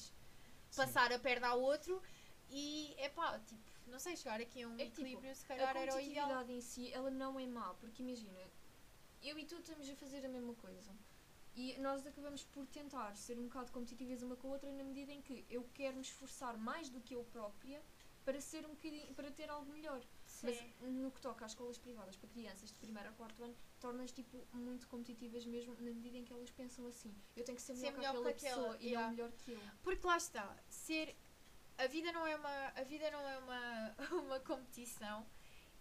[0.69, 0.81] Sim.
[0.81, 2.01] passar a perna ao outro
[2.49, 5.47] e é pá, tipo, não sei, chegar aqui a um É tipo, equilíbrio se A
[5.47, 6.27] calhar era o ideal.
[6.27, 8.39] competitividade em si, ela não é má, porque imagina,
[9.21, 10.91] eu e tu estamos a fazer a mesma coisa.
[11.55, 15.11] E nós acabamos por tentar ser um bocado competitivas uma com a outra na medida
[15.11, 17.81] em que eu quero me esforçar mais do que eu própria
[18.23, 20.01] para ser um bocadinho, para ter algo melhor.
[20.43, 20.73] Mas Sim.
[20.81, 24.47] no que toca às escolas privadas para crianças de primeiro a quarto ano, tornas tipo
[24.53, 27.91] muito competitivas mesmo na medida em que elas pensam assim, eu tenho que ser Ser
[27.91, 29.07] melhor, melhor que que aquela aquela, pessoa e yeah.
[29.07, 29.59] não melhor que eu.
[29.83, 31.15] Porque lá está, ser
[31.77, 35.25] a vida não é uma a vida não é uma, uma competição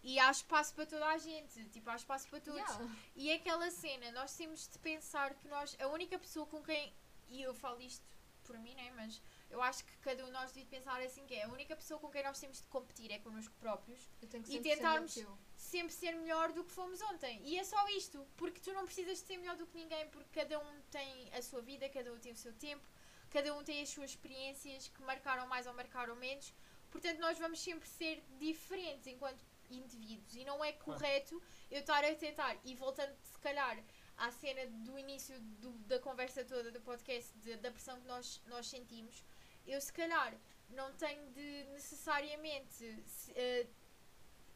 [0.03, 2.59] e há espaço para toda a gente, tipo, há espaço para todos.
[2.61, 2.88] Yeah.
[3.14, 6.92] E é aquela cena, nós temos de pensar que nós, a única pessoa com quem,
[7.28, 8.05] e eu falo isto
[8.44, 11.34] por mim, né, mas eu acho que cada um de nós deve pensar assim que
[11.34, 14.26] é, a única pessoa com quem nós temos de competir é connosco próprios, E
[14.62, 15.38] ser tentarmos- eu.
[15.55, 17.40] sempre ser melhor do que fomos ontem.
[17.44, 20.40] E é só isto, porque tu não precisas de ser melhor do que ninguém, porque
[20.40, 22.82] cada um tem a sua vida, cada um tem o seu tempo,
[23.30, 26.53] cada um tem as suas experiências que marcaram mais ou marcaram menos.
[26.90, 29.44] Portanto, nós vamos sempre ser diferentes enquanto
[29.78, 31.40] indivíduos e não é correto
[31.70, 32.56] eu estar a tentar.
[32.64, 33.82] E voltando, se calhar,
[34.16, 38.42] à cena do início do- da conversa toda do podcast, de- da pressão que nós,
[38.46, 39.24] nós sentimos,
[39.66, 40.36] eu se calhar
[40.70, 43.66] não tenho de necessariamente se- eh,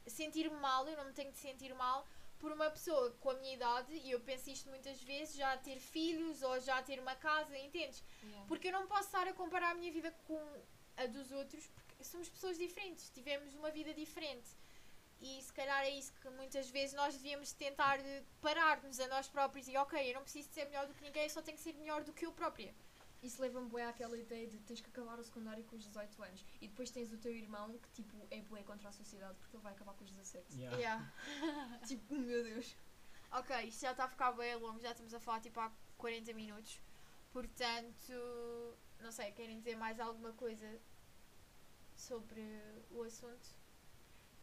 [0.07, 2.07] sentir-me mal, eu não me tenho de sentir mal
[2.39, 5.79] por uma pessoa com a minha idade, e eu penso isto muitas vezes, já ter
[5.79, 8.05] filhos ou já ter uma casa, entendes?
[8.23, 8.47] Yeah.
[8.47, 10.39] Porque eu não posso estar a comparar a minha vida com
[10.97, 14.51] a dos outros, porque somos pessoas diferentes, tivemos uma vida diferente.
[15.25, 19.27] E se calhar é isso que muitas vezes nós devíamos tentar eh, parar-nos a nós
[19.27, 21.57] próprios e ok, eu não preciso de ser melhor do que ninguém, eu só tenho
[21.57, 22.75] que ser melhor do que eu própria.
[23.23, 26.45] Isso leva-me bué àquela ideia de tens que acabar o secundário com os 18 anos
[26.61, 29.63] e depois tens o teu irmão que tipo é bué contra a sociedade porque ele
[29.63, 30.61] vai acabar com os 17.
[30.61, 30.77] Yeah.
[30.77, 31.13] Yeah.
[31.89, 32.77] Tipo, meu Deus.
[33.31, 36.35] Ok, isto já está a ficar bem longo, já estamos a falar tipo há 40
[36.35, 36.79] minutos.
[37.33, 38.13] Portanto,
[39.01, 40.79] não sei, querem dizer mais alguma coisa
[41.97, 42.43] sobre
[42.91, 43.64] o assunto?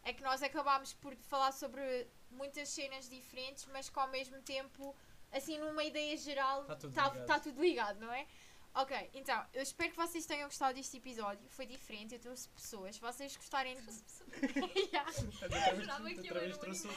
[0.04, 4.96] É que nós acabámos por falar sobre muitas cenas diferentes, mas que ao mesmo tempo,
[5.32, 7.26] assim, numa ideia geral, Tá tudo está ligado.
[7.28, 8.26] tá tudo ligado, não é?
[8.74, 11.46] Ok, então, eu espero que vocês tenham gostado deste episódio.
[11.50, 12.96] Foi diferente, eu trouxe pessoas.
[12.96, 13.92] Se vocês gostarem de.
[14.92, 15.12] Yeah.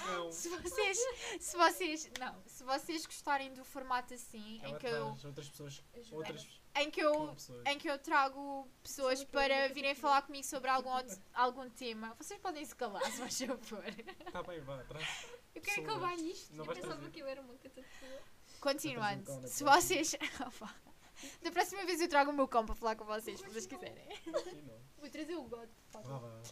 [0.08, 0.32] Eu.
[0.32, 0.98] Se vocês,
[1.40, 5.82] se vocês, não, se vocês gostarem do formato assim, em Ela que eu, outras pessoas.
[5.94, 6.46] As Outras
[6.76, 11.18] em que eu, em que eu trago pessoas para virem falar comigo sobre algum, outro-
[11.32, 13.84] algum tema, vocês podem se calar, se faz favor.
[14.32, 15.26] Tá bem, vá, traz.
[15.54, 16.52] Eu quero acabar isto.
[16.54, 17.10] Não Eu pensava trazer.
[17.10, 18.22] que eu era uma catapulta.
[18.60, 20.14] Continuando, se vocês.
[21.42, 24.06] Da próxima vez eu trago o meu cão para falar com vocês, se vocês quiserem.
[24.98, 25.68] Vou trazer o God.
[25.90, 26.42] Fala lá.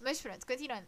[0.00, 0.86] Mas pronto, continuando.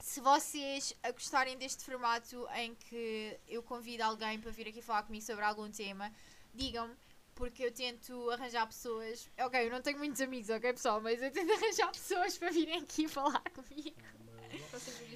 [0.00, 5.24] Se vocês gostarem deste formato em que eu convido alguém para vir aqui falar comigo
[5.24, 6.12] sobre algum tema,
[6.52, 6.94] digam-me,
[7.34, 9.30] porque eu tento arranjar pessoas.
[9.38, 12.80] Ok, eu não tenho muitos amigos, ok pessoal, mas eu tento arranjar pessoas para virem
[12.80, 13.96] aqui falar comigo.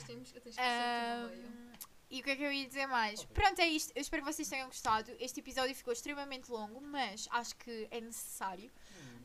[0.07, 0.57] Temos que ser uma veia.
[0.59, 1.66] Ahm,
[2.09, 3.25] e o que é que eu ia dizer mais?
[3.25, 3.93] Pronto, é isto.
[3.95, 5.11] Eu espero que vocês tenham gostado.
[5.19, 8.71] Este episódio ficou extremamente longo, mas acho que é necessário.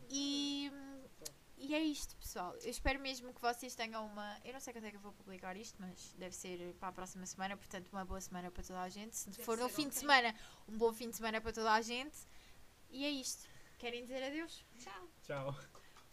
[0.10, 0.72] E,
[1.58, 2.56] e é isto, pessoal.
[2.64, 4.38] Eu espero mesmo que vocês tenham uma.
[4.44, 6.92] Eu não sei quando é que eu vou publicar isto, mas deve ser para a
[6.92, 7.56] próxima semana.
[7.56, 9.16] Portanto, uma boa semana para toda a gente.
[9.16, 10.00] Se Deve for no ser fim de ontem.
[10.00, 10.36] semana,
[10.68, 12.18] um bom fim de semana para toda a gente.
[12.90, 13.48] E é isto.
[13.78, 14.66] Querem dizer adeus?
[14.80, 15.08] Tchau.
[15.24, 15.56] Tchau.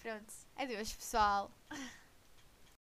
[0.01, 0.33] Pronto.
[0.57, 1.51] Adeus, pessoal.